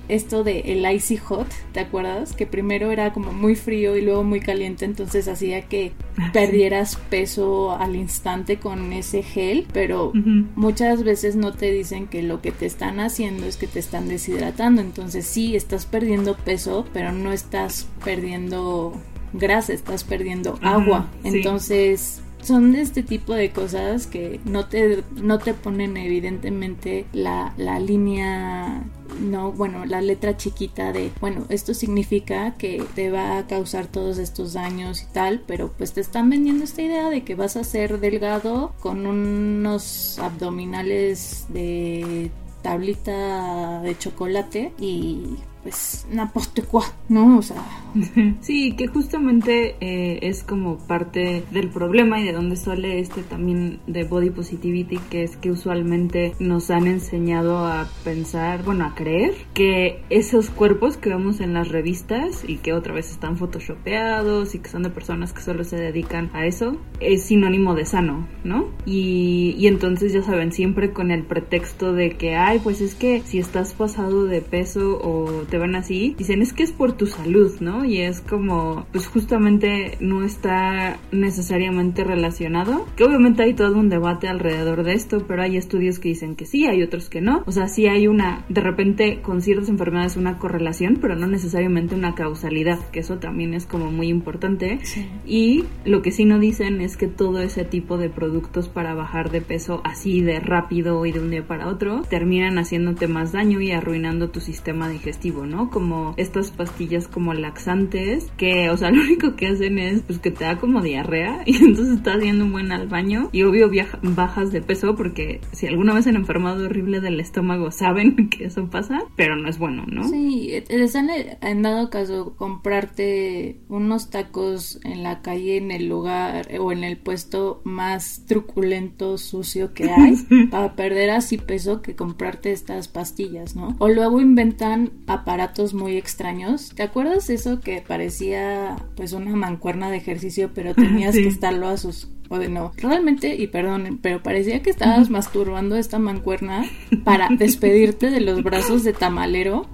esto 0.08 0.44
de 0.44 0.60
el 0.60 0.90
icy 0.92 1.18
hot, 1.18 1.48
¿te 1.72 1.80
acuerdas? 1.80 2.34
Que 2.34 2.46
primero 2.46 2.92
era 2.92 3.14
como 3.14 3.34
muy 3.34 3.56
frío 3.56 3.96
y 3.98 4.02
luego 4.02 4.24
muy 4.24 4.40
caliente, 4.40 4.86
entonces 4.86 5.28
hacía 5.28 5.64
que 5.64 5.94
ah, 6.18 6.32
perdieras 6.34 6.98
peso 7.10 7.72
al 7.72 7.96
instante 7.96 8.58
con 8.58 8.94
ese 8.94 9.24
gel, 9.24 9.66
pero 9.74 10.12
muchas 10.56 11.04
veces 11.04 11.36
no 11.36 11.54
te 11.54 11.72
dicen 11.72 12.08
que 12.08 12.24
lo 12.24 12.42
que 12.42 12.52
te 12.52 12.66
están 12.66 13.00
haciendo 13.00 13.46
es 13.46 13.58
que 13.58 13.68
te 13.68 13.80
están 13.80 14.08
deshidratando, 14.08 14.82
entonces 14.82 15.26
sí 15.26 15.56
estás 15.56 15.86
perdiendo 15.86 16.36
peso, 16.36 16.86
pero 16.94 17.12
no 17.12 17.32
estás 17.32 17.88
perdiendo 18.04 18.94
grasa, 19.34 19.74
estás 19.74 20.04
perdiendo 20.04 20.58
agua, 20.62 21.10
entonces 21.24 22.22
son 22.46 22.72
de 22.72 22.82
este 22.82 23.04
tipo 23.04 23.34
de 23.34 23.52
cosas 23.52 24.08
que 24.08 24.40
no 24.46 24.68
te, 24.68 25.04
no 25.16 25.40
te 25.40 25.54
ponen 25.54 25.98
evidentemente 25.98 27.06
la, 27.14 27.54
la 27.58 27.80
línea 27.80 28.84
no, 29.20 29.52
bueno, 29.52 29.86
la 29.86 30.02
letra 30.02 30.36
chiquita 30.36 30.92
de, 30.92 31.12
bueno, 31.22 31.46
esto 31.50 31.74
significa 31.74 32.56
que 32.58 32.84
te 32.96 33.12
va 33.12 33.38
a 33.38 33.48
causar 33.48 33.88
todos 33.88 34.18
estos 34.18 34.54
daños 34.54 35.04
y 35.04 35.06
tal, 35.08 35.44
pero 35.46 35.72
pues 35.72 35.94
te 35.94 36.02
están 36.02 36.30
vendiendo 36.30 36.64
esta 36.64 36.82
idea 36.82 37.10
de 37.10 37.24
que 37.24 37.36
vas 37.36 37.56
a 37.56 37.64
ser 37.64 38.00
delgado 38.00 38.74
con 38.80 39.06
unos 39.06 40.20
abdominales 40.20 41.46
de 41.50 42.32
tablita 42.62 43.82
de 43.82 43.98
chocolate 43.98 44.74
y 44.80 45.38
pues 45.66 46.06
n'importe 46.12 46.62
quoi, 46.62 46.84
¿no? 47.10 47.40
O 47.40 47.42
sea... 47.42 47.58
Sí, 48.42 48.74
que 48.74 48.88
justamente 48.88 49.76
eh, 49.80 50.20
es 50.22 50.44
como 50.44 50.78
parte 50.78 51.44
del 51.50 51.70
problema 51.70 52.20
y 52.20 52.26
de 52.26 52.34
donde 52.34 52.56
sale 52.56 53.00
este 53.00 53.24
también 53.24 53.80
de 53.88 54.04
body 54.04 54.30
positivity, 54.30 55.00
que 55.10 55.24
es 55.24 55.38
que 55.38 55.50
usualmente 55.50 56.34
nos 56.40 56.70
han 56.70 56.86
enseñado 56.86 57.66
a 57.66 57.88
pensar, 58.04 58.64
bueno, 58.64 58.86
a 58.86 58.94
creer 58.94 59.34
que 59.54 60.04
esos 60.12 60.52
cuerpos 60.52 60.98
que 60.98 61.10
vemos 61.10 61.40
en 61.40 61.54
las 61.54 61.70
revistas 61.70 62.44
y 62.48 62.58
que 62.58 62.74
otra 62.74 62.94
vez 62.94 63.10
están 63.10 63.38
photoshopeados 63.38 64.54
y 64.54 64.60
que 64.60 64.70
son 64.70 64.84
de 64.84 64.90
personas 64.90 65.34
que 65.34 65.42
solo 65.42 65.64
se 65.64 65.78
dedican 65.78 66.30
a 66.34 66.46
eso, 66.46 66.78
es 67.00 67.24
sinónimo 67.24 67.74
de 67.74 67.86
sano, 67.86 68.28
¿no? 68.44 68.68
Y, 68.86 69.56
y 69.58 69.66
entonces 69.66 70.14
ya 70.14 70.22
saben, 70.22 70.52
siempre 70.52 70.92
con 70.92 71.10
el 71.10 71.24
pretexto 71.24 71.94
de 71.94 72.18
que, 72.18 72.36
ay, 72.36 72.60
pues 72.60 72.82
es 72.82 72.94
que 72.94 73.22
si 73.22 73.40
estás 73.40 73.74
pasado 73.74 74.26
de 74.26 74.42
peso 74.42 75.00
o 75.02 75.44
te 75.50 75.55
van 75.58 75.76
así, 75.76 76.16
dicen 76.18 76.42
es 76.42 76.54
que 76.54 76.64
es 76.64 76.72
por 76.72 76.94
tu 76.94 77.08
salud, 77.08 77.54
¿no? 77.60 77.86
Y 77.86 78.00
es 78.00 78.22
como, 78.22 78.86
pues 78.92 79.08
justamente 79.08 79.98
no 80.00 80.24
está 80.24 81.00
necesariamente 81.12 82.04
relacionado, 82.04 82.86
que 82.96 83.04
obviamente 83.04 83.44
hay 83.44 83.54
todo 83.54 83.78
un 83.78 83.90
debate 83.90 84.28
alrededor 84.28 84.84
de 84.84 84.94
esto, 84.94 85.26
pero 85.28 85.42
hay 85.42 85.58
estudios 85.58 86.00
que 86.00 86.10
dicen 86.10 86.36
que 86.36 86.46
sí, 86.46 86.66
hay 86.66 86.84
otros 86.84 87.10
que 87.10 87.22
no, 87.22 87.44
o 87.46 87.52
sea, 87.52 87.68
sí 87.68 87.88
hay 87.88 88.08
una, 88.08 88.46
de 88.50 88.62
repente 88.62 89.22
con 89.22 89.42
ciertas 89.42 89.70
enfermedades 89.70 90.18
una 90.18 90.38
correlación, 90.38 90.98
pero 91.02 91.16
no 91.16 91.28
necesariamente 91.28 91.96
una 91.96 92.16
causalidad, 92.16 92.80
que 92.90 93.00
eso 93.00 93.18
también 93.18 93.54
es 93.54 93.66
como 93.66 93.92
muy 93.92 94.08
importante. 94.08 94.80
Y 95.26 95.66
lo 95.84 96.02
que 96.02 96.12
sí 96.12 96.26
no 96.26 96.40
dicen 96.40 96.82
es 96.82 96.98
que 96.98 97.08
todo 97.08 97.42
ese 97.42 97.66
tipo 97.66 97.98
de 97.98 98.10
productos 98.10 98.70
para 98.70 98.94
bajar 98.94 99.32
de 99.32 99.42
peso 99.42 99.82
así 99.84 100.22
de 100.22 100.40
rápido 100.40 101.06
y 101.06 101.12
de 101.12 101.20
un 101.20 101.32
día 101.32 101.46
para 101.48 101.68
otro 101.68 102.02
terminan 102.10 102.58
haciéndote 102.58 103.08
más 103.08 103.32
daño 103.32 103.62
y 103.62 103.72
arruinando 103.72 104.30
tu 104.30 104.40
sistema 104.40 104.90
digestivo, 104.90 105.45
¿no? 105.46 105.70
Como 105.70 106.14
estas 106.18 106.52
pastillas 106.52 107.08
como 107.08 107.34
laxantes 107.34 108.32
que, 108.38 108.70
o 108.70 108.78
sea, 108.78 108.92
lo 108.96 109.02
único 109.02 109.36
que 109.36 109.48
hacen 109.48 109.80
es 109.80 110.02
pues 110.02 110.20
que 110.20 110.32
te 110.32 110.44
da 110.44 110.58
como 110.58 110.82
diarrea 110.82 111.42
y 111.46 111.56
entonces 111.58 111.98
estás 111.98 112.22
yendo 112.22 112.46
un 112.46 112.52
buen 112.52 112.72
al 112.72 112.88
baño 112.88 113.30
y 113.32 113.44
obvio 113.44 113.70
bajas 114.02 114.52
de 114.52 114.62
peso 114.62 114.96
porque 114.96 115.42
si 115.52 115.68
alguna 115.68 115.94
vez 115.94 116.08
han 116.08 116.16
enfermado 116.16 116.66
horrible 116.66 117.02
del 117.02 117.20
estómago 117.20 117.72
saben 117.72 118.30
que 118.30 118.46
eso 118.46 118.70
pasa, 118.70 119.04
pero 119.16 119.36
no 119.36 119.50
es 119.50 119.58
bueno, 119.58 119.86
¿no? 119.88 120.08
Sí, 120.08 120.64
les 120.70 120.96
han 120.96 121.10
en 121.10 121.62
dado 121.62 121.90
caso 121.90 122.36
comprarte 122.36 123.60
unos 123.70 124.10
tacos 124.10 124.80
en 124.84 125.04
la 125.04 125.22
calle 125.22 125.58
en 125.58 125.72
el 125.72 125.88
lugar 125.88 126.48
o 126.60 126.72
en 126.72 126.84
el 126.84 126.98
puesto 126.98 127.62
más 127.64 128.24
truculento, 128.28 129.18
sucio 129.18 129.74
que 129.74 129.90
hay 129.90 130.16
para 130.50 130.76
perder 130.76 131.12
así 131.12 131.38
peso 131.38 131.82
que 131.82 131.96
comprarte 131.96 132.52
estas 132.52 132.88
pastillas, 132.88 133.56
¿no? 133.56 133.76
O 133.80 133.90
luego 133.90 134.20
inventan 134.20 134.92
aparatos 135.08 135.25
aparatos 135.26 135.74
muy 135.74 135.98
extraños. 135.98 136.70
¿Te 136.76 136.84
acuerdas 136.84 137.32
eso 137.32 137.60
que 137.60 137.82
parecía 137.82 138.76
pues 138.96 139.12
una 139.12 139.36
mancuerna 139.36 139.90
de 139.90 139.98
ejercicio, 139.98 140.52
pero 140.54 140.76
tenías 140.76 141.16
que 141.16 141.28
estarlo 141.28 141.68
a 141.68 141.78
sus 141.78 142.10
o 142.30 142.40
de 142.40 142.50
no. 142.50 142.72
Realmente, 142.78 143.36
y 143.36 143.48
perdón, 143.48 144.00
pero 144.02 144.22
parecía 144.22 144.62
que 144.62 144.72
estabas 144.72 145.10
masturbando 145.10 145.76
esta 145.76 146.00
mancuerna 146.00 146.66
para 147.04 147.30
despedirte 147.38 148.10
de 148.10 148.20
los 148.20 148.44
brazos 148.44 148.84
de 148.84 148.94
tamalero. 148.94 149.68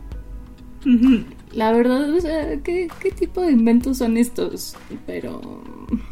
La 1.54 1.72
verdad, 1.72 2.10
o 2.14 2.20
sea, 2.20 2.58
¿qué, 2.62 2.90
¿qué 3.00 3.12
tipo 3.12 3.42
de 3.42 3.52
inventos 3.52 4.00
son 4.00 4.18
estos? 4.18 4.76
Pero 5.06 5.64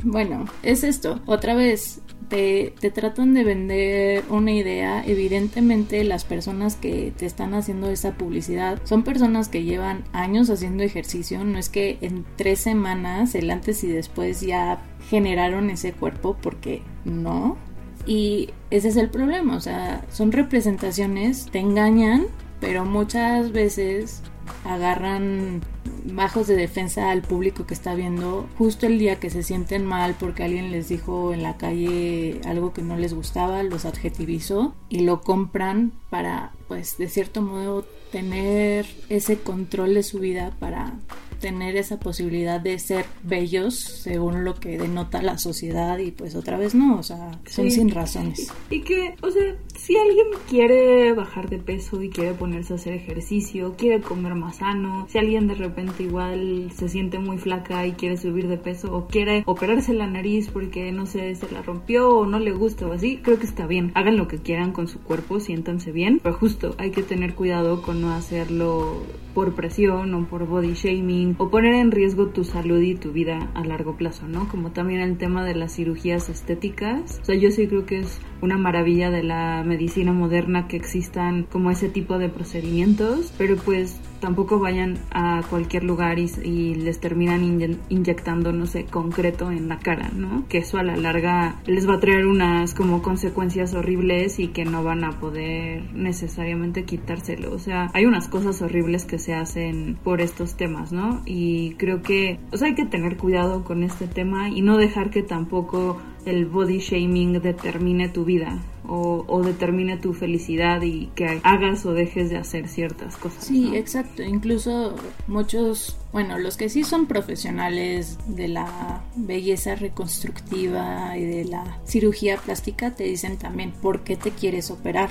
bueno, 0.04 0.46
es 0.64 0.84
esto. 0.84 1.20
Otra 1.26 1.56
vez, 1.56 2.02
te, 2.30 2.92
tratan 2.92 3.34
de 3.34 3.44
vender 3.44 4.24
una 4.30 4.52
idea, 4.52 5.04
evidentemente 5.06 6.04
las 6.04 6.24
personas 6.24 6.76
que 6.76 7.12
te 7.18 7.26
están 7.26 7.54
haciendo 7.54 7.90
esa 7.90 8.14
publicidad 8.14 8.80
son 8.86 9.04
personas 9.04 9.50
que 9.50 9.64
llevan 9.64 10.04
años 10.14 10.50
haciendo 10.50 10.84
ejercicio, 10.84 11.44
no 11.44 11.58
es 11.58 11.70
que 11.70 11.98
en 12.02 12.26
tres 12.36 12.60
semanas, 12.60 13.36
el 13.36 13.50
antes 13.50 13.84
y 13.84 13.88
después 13.88 14.42
ya 14.42 14.82
generaron 15.10 15.70
ese 15.70 15.92
cuerpo, 15.92 16.38
porque 16.42 16.84
no. 17.04 17.58
Y 18.06 18.52
ese 18.70 18.90
es 18.90 18.96
el 18.96 19.10
problema, 19.10 19.58
o 19.58 19.62
sea, 19.62 20.06
son 20.12 20.32
representaciones, 20.32 21.48
te 21.52 21.60
engañan, 21.60 22.28
pero 22.60 22.86
muchas 22.86 23.52
veces 23.52 24.22
agarran 24.66 25.62
bajos 26.06 26.48
de 26.48 26.56
defensa 26.56 27.12
al 27.12 27.22
público 27.22 27.66
que 27.66 27.74
está 27.74 27.96
viendo 27.96 28.48
justo 28.58 28.86
el 28.86 29.00
día 29.00 29.20
que 29.20 29.30
se 29.30 29.44
sienten 29.44 29.86
mal 29.86 30.16
porque 30.20 30.44
alguien 30.44 30.72
les 30.72 30.90
dijo 30.90 31.34
en 31.34 31.44
la 31.44 31.58
calle 31.58 32.42
algo 32.46 32.74
que 32.74 32.82
no 32.82 32.98
les 32.98 33.14
gustaba, 33.14 33.64
los 33.64 33.86
adjetivizó 33.86 34.76
y 34.90 35.02
lo 35.02 35.22
compran 35.22 35.92
para 36.10 36.52
pues 36.68 36.98
de 36.98 37.08
cierto 37.08 37.42
modo 37.42 37.86
tener 38.12 38.86
ese 39.10 39.38
control 39.38 39.94
de 39.94 40.04
su 40.04 40.20
vida 40.20 40.56
para 40.60 41.00
tener 41.40 41.78
esa 41.78 42.00
posibilidad 42.00 42.60
de 42.60 42.78
ser 42.80 43.06
bellos 43.24 43.76
según 43.76 44.44
lo 44.44 44.56
que 44.56 44.78
denota 44.78 45.22
la 45.22 45.38
sociedad 45.38 45.98
y 45.98 46.12
pues 46.12 46.36
otra 46.36 46.58
vez 46.58 46.76
no, 46.76 47.00
o 47.00 47.04
sea, 47.04 47.40
son 47.46 47.72
sin 47.72 47.90
razones. 47.90 48.52
Y, 48.70 48.82
que, 48.82 49.16
o 49.22 49.32
sea, 49.32 49.56
si 49.80 49.96
alguien 49.96 50.28
quiere 50.50 51.14
bajar 51.14 51.50
de 51.50 51.58
peso 51.58 52.02
y 52.02 52.10
quiere 52.10 52.34
ponerse 52.34 52.74
a 52.74 52.76
hacer 52.76 52.94
ejercicio, 52.94 53.76
quiere 53.78 54.02
comer 54.02 54.36
más 54.36 54.58
sano, 54.58 55.08
si 55.10 55.18
alguien 55.18 55.48
de 55.48 55.56
repente 55.56 56.04
igual 56.04 56.70
se 56.76 56.90
siente 56.90 57.18
muy 57.18 57.38
flaca 57.38 57.88
y 57.88 57.94
quiere 57.94 58.18
subir 58.18 58.48
de 58.50 58.58
peso 58.58 58.94
o 58.94 59.08
quiere 59.08 59.44
operarse 59.46 59.94
la 59.94 60.06
nariz 60.06 60.50
porque 60.52 60.92
no 60.92 61.06
sé, 61.06 61.34
se 61.36 61.50
la 61.50 61.62
rompió 61.62 62.10
o 62.10 62.26
no 62.26 62.40
le 62.40 62.52
gusta 62.52 62.88
o 62.88 62.92
así, 62.92 63.20
creo 63.24 63.40
que 63.40 63.46
está 63.46 63.68
bien. 63.68 63.92
Hagan 63.96 64.18
lo 64.18 64.28
que 64.28 64.40
quieran 64.40 64.74
con 64.74 64.88
su 64.90 65.00
cuerpo, 65.00 65.40
siéntanse 65.40 65.94
bien, 65.94 66.20
pero 66.22 66.36
justo 66.36 66.76
hay 66.78 66.92
que 66.92 67.02
tener 67.02 67.34
cuidado 67.34 67.82
con 67.82 68.02
no 68.02 68.12
hacerlo 68.12 68.98
por 69.34 69.56
presión 69.56 70.14
o 70.14 70.28
por 70.28 70.46
body 70.46 70.74
shaming 70.74 71.36
o 71.38 71.50
poner 71.50 71.76
en 71.76 71.92
riesgo 71.92 72.28
tu 72.28 72.44
salud 72.44 72.82
y 72.82 72.96
tu 72.96 73.14
vida 73.14 73.50
a 73.54 73.64
largo 73.64 73.96
plazo, 73.96 74.28
¿no? 74.28 74.50
Como 74.50 74.72
también 74.72 75.00
el 75.00 75.18
tema 75.18 75.46
de 75.46 75.56
las 75.56 75.76
cirugías 75.76 76.28
estéticas. 76.28 77.20
O 77.22 77.26
sea, 77.26 77.36
yo 77.36 77.50
sí 77.52 77.68
creo 77.68 77.86
que 77.86 78.00
es 78.00 78.20
una 78.42 78.58
maravilla 78.58 79.10
de 79.10 79.24
la 79.24 79.64
medicina 79.66 80.14
moderna 80.14 80.68
que 80.68 80.78
existan 80.78 81.44
como 81.44 81.72
ese 81.72 81.90
tipo 81.90 82.18
de 82.18 82.30
procedimientos, 82.30 83.34
pero 83.38 83.58
pues 83.58 84.00
tampoco 84.20 84.60
vayan 84.60 84.98
a 85.12 85.42
cualquier 85.50 85.84
lugar 85.84 86.20
y, 86.20 86.76
les 86.76 87.00
terminan 87.00 87.44
inyectando, 87.90 88.52
no 88.52 88.66
sé, 88.66 88.86
concreto 88.86 89.52
en 89.52 89.68
la 89.68 89.80
cara, 89.80 90.10
¿no? 90.14 90.46
Que 90.48 90.60
eso 90.60 90.78
a 90.78 90.84
la 90.84 90.96
larga 90.96 91.56
les 91.66 91.88
va 91.88 91.96
a 91.96 92.00
traer 92.00 92.26
unas 92.26 92.74
como 92.74 93.02
consecuencias 93.02 93.74
horribles 93.74 94.40
y 94.40 94.48
que 94.48 94.66
no 94.66 94.84
van 94.84 95.04
a 95.04 95.20
poder 95.20 95.84
necesariamente 95.94 96.84
quitárselo. 96.84 97.52
O 97.54 97.60
sea, 97.60 97.90
hay 97.94 98.06
unas 98.06 98.28
cosas 98.28 98.62
horribles 98.62 99.06
que 99.06 99.20
se 99.20 99.34
hacen 99.34 99.98
por 100.04 100.22
estos 100.22 100.56
temas, 100.56 100.92
¿no? 100.92 101.22
Y 101.26 101.74
creo 101.76 102.02
que, 102.02 102.40
o 102.52 102.58
sea, 102.58 102.68
hay 102.68 102.76
que 102.76 102.86
tener 102.86 103.18
cuidado 103.18 103.64
con 103.64 103.84
este 103.84 104.08
tema 104.08 104.50
y 104.50 104.62
no 104.62 104.78
dejar 104.78 105.10
que 105.10 105.24
tampoco 105.24 105.98
el 106.26 106.46
body 106.46 106.80
shaming 106.80 107.42
determine 107.42 108.10
tu 108.10 108.26
vida 108.26 108.60
O, 108.88 109.26
o, 109.28 109.44
determine 109.44 109.98
tu 109.98 110.14
felicidad 110.14 110.82
y 110.82 111.08
que 111.16 111.40
hagas 111.44 111.86
o 111.86 111.94
dejes 111.94 112.30
de 112.30 112.38
hacer 112.38 112.68
ciertas 112.68 113.18
cosas. 113.18 113.44
Sí, 113.44 113.76
exacto. 113.76 114.24
Incluso 114.24 114.96
muchos, 115.28 115.98
bueno, 116.12 116.40
los 116.40 116.58
que 116.58 116.70
sí 116.70 116.84
son 116.84 117.06
profesionales 117.06 118.18
de 118.28 118.48
la 118.48 119.04
belleza 119.16 119.76
reconstructiva 119.76 121.18
y 121.18 121.26
de 121.26 121.46
la 121.46 121.80
cirugía 121.86 122.38
plástica 122.38 122.96
te 122.96 123.04
dicen 123.04 123.38
también 123.38 123.72
por 123.72 124.02
qué 124.02 124.16
te 124.16 124.32
quieres 124.32 124.72
operar. 124.72 125.10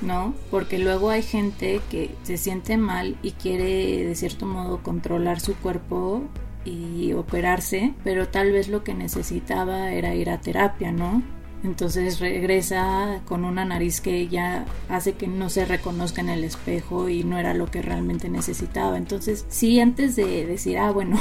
¿no? 0.00 0.34
Porque 0.50 0.78
luego 0.78 1.10
hay 1.10 1.22
gente 1.22 1.80
que 1.90 2.10
se 2.24 2.36
siente 2.36 2.76
mal 2.76 3.16
y 3.22 3.32
quiere 3.32 4.04
de 4.04 4.14
cierto 4.14 4.44
modo 4.44 4.82
controlar 4.82 5.40
su 5.40 5.54
cuerpo 5.54 6.22
y 6.64 7.12
operarse, 7.12 7.94
pero 8.02 8.28
tal 8.28 8.52
vez 8.52 8.68
lo 8.68 8.84
que 8.84 8.94
necesitaba 8.94 9.92
era 9.92 10.14
ir 10.14 10.30
a 10.30 10.40
terapia, 10.40 10.92
¿no? 10.92 11.22
Entonces 11.64 12.20
regresa 12.20 13.22
con 13.24 13.44
una 13.44 13.64
nariz 13.64 14.00
que 14.02 14.28
ya 14.28 14.66
hace 14.88 15.14
que 15.14 15.26
no 15.26 15.48
se 15.48 15.64
reconozca 15.64 16.20
en 16.20 16.28
el 16.28 16.44
espejo 16.44 17.08
y 17.08 17.24
no 17.24 17.38
era 17.38 17.54
lo 17.54 17.70
que 17.70 17.80
realmente 17.80 18.28
necesitaba. 18.28 18.98
Entonces, 18.98 19.46
sí, 19.48 19.80
antes 19.80 20.14
de 20.14 20.46
decir, 20.46 20.78
ah, 20.78 20.90
bueno, 20.90 21.20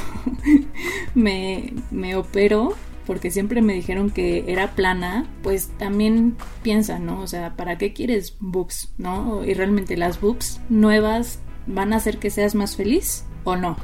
me, 1.16 1.74
me 1.92 2.18
opero, 2.18 2.76
porque 3.08 3.32
siempre 3.32 3.62
me 3.62 3.74
dijeron 3.74 4.10
que 4.10 4.52
era 4.52 4.76
plana, 4.76 5.26
pues 5.42 5.70
también 5.78 6.36
piensa, 6.62 7.00
¿no? 7.00 7.22
O 7.22 7.28
sea, 7.28 7.56
¿para 7.56 7.78
qué 7.78 7.94
quieres 7.94 8.36
boobs, 8.40 8.94
no? 8.98 9.46
Y 9.46 9.54
realmente 9.54 9.96
las 9.96 10.20
boobs 10.20 10.60
nuevas 10.70 11.40
van 11.68 11.94
a 11.94 11.98
hacer 11.98 12.18
que 12.18 12.30
seas 12.30 12.54
más 12.54 12.76
feliz 12.76 13.26
o 13.46 13.56
no, 13.56 13.78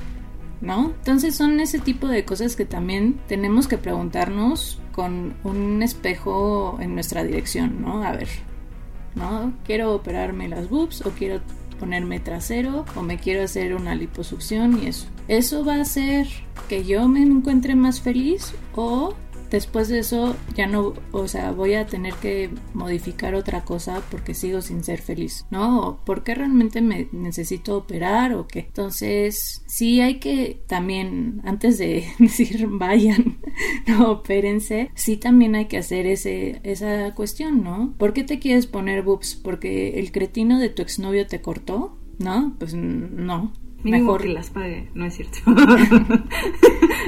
¿no? 0.62 0.88
Entonces 0.98 1.36
son 1.36 1.60
ese 1.60 1.80
tipo 1.80 2.08
de 2.08 2.26
cosas 2.26 2.56
que 2.56 2.66
también 2.66 3.20
tenemos 3.28 3.68
que 3.68 3.78
preguntarnos 3.78 4.80
con 4.92 5.36
un 5.44 5.82
espejo 5.82 6.78
en 6.82 6.94
nuestra 6.96 7.24
dirección, 7.24 7.82
¿no? 7.82 8.04
A 8.04 8.12
ver, 8.12 8.28
¿no? 9.16 9.54
¿Quiero 9.66 9.94
operarme 9.94 10.50
las 10.50 10.70
boobs 10.70 11.06
o 11.06 11.12
quiero 11.12 11.42
ponerme 11.80 12.20
trasero 12.20 12.86
o 12.96 13.02
me 13.02 13.18
quiero 13.18 13.44
hacer 13.44 13.74
una 13.74 13.96
liposucción 13.96 14.84
y 14.84 14.88
eso? 14.88 15.08
¿Eso 15.28 15.64
va 15.64 15.76
a 15.76 15.82
hacer 15.82 16.28
que 16.68 16.84
yo 16.84 17.08
me 17.08 17.22
encuentre 17.22 17.76
más 17.76 18.02
feliz 18.02 18.54
o 18.76 19.14
después 19.50 19.88
de 19.88 20.00
eso 20.00 20.36
ya 20.56 20.68
no, 20.68 20.94
o 21.12 21.28
sea, 21.28 21.52
voy 21.52 21.74
a 21.74 21.86
tener 21.86 22.14
que 22.16 22.50
modificar 22.74 23.36
otra 23.36 23.64
cosa 23.64 24.02
porque 24.10 24.34
sigo 24.34 24.62
sin 24.62 24.84
ser 24.84 25.02
feliz, 25.02 25.46
¿no? 25.50 25.82
¿O 25.82 25.98
¿Por 25.98 26.24
qué 26.24 26.36
realmente 26.36 26.82
me 26.82 27.08
necesito 27.12 27.78
operar 27.78 28.34
o 28.34 28.48
qué? 28.48 28.60
Entonces, 28.60 29.64
sí 29.68 30.02
hay 30.02 30.20
que 30.20 30.62
también, 30.68 31.42
antes 31.44 31.78
de 31.78 32.06
decir 32.20 32.68
vayan, 32.68 33.40
no, 33.88 34.12
opérense, 34.12 34.92
sí 34.96 35.18
también 35.18 35.56
hay 35.56 35.66
que 35.66 35.78
hacer 35.78 36.06
ese, 36.06 36.62
esa 36.64 37.14
cuestión, 37.16 37.64
¿no? 37.64 37.94
¿Por 37.98 38.14
qué 38.14 38.24
te 38.24 38.40
quieres 38.40 38.68
poner 38.68 39.04
boobs? 39.04 39.36
¿Porque 39.36 40.00
el 40.00 40.12
cretino 40.12 40.60
de 40.60 40.70
tu 40.70 40.82
exnovio 40.82 41.28
te 41.28 41.42
cortó? 41.42 41.98
¿No? 42.20 42.56
Pues 42.60 42.74
no. 42.74 43.54
Mejor 43.84 44.22
que 44.22 44.30
las 44.30 44.50
pague, 44.50 44.90
no 44.94 45.06
es 45.06 45.16
cierto. 45.16 45.40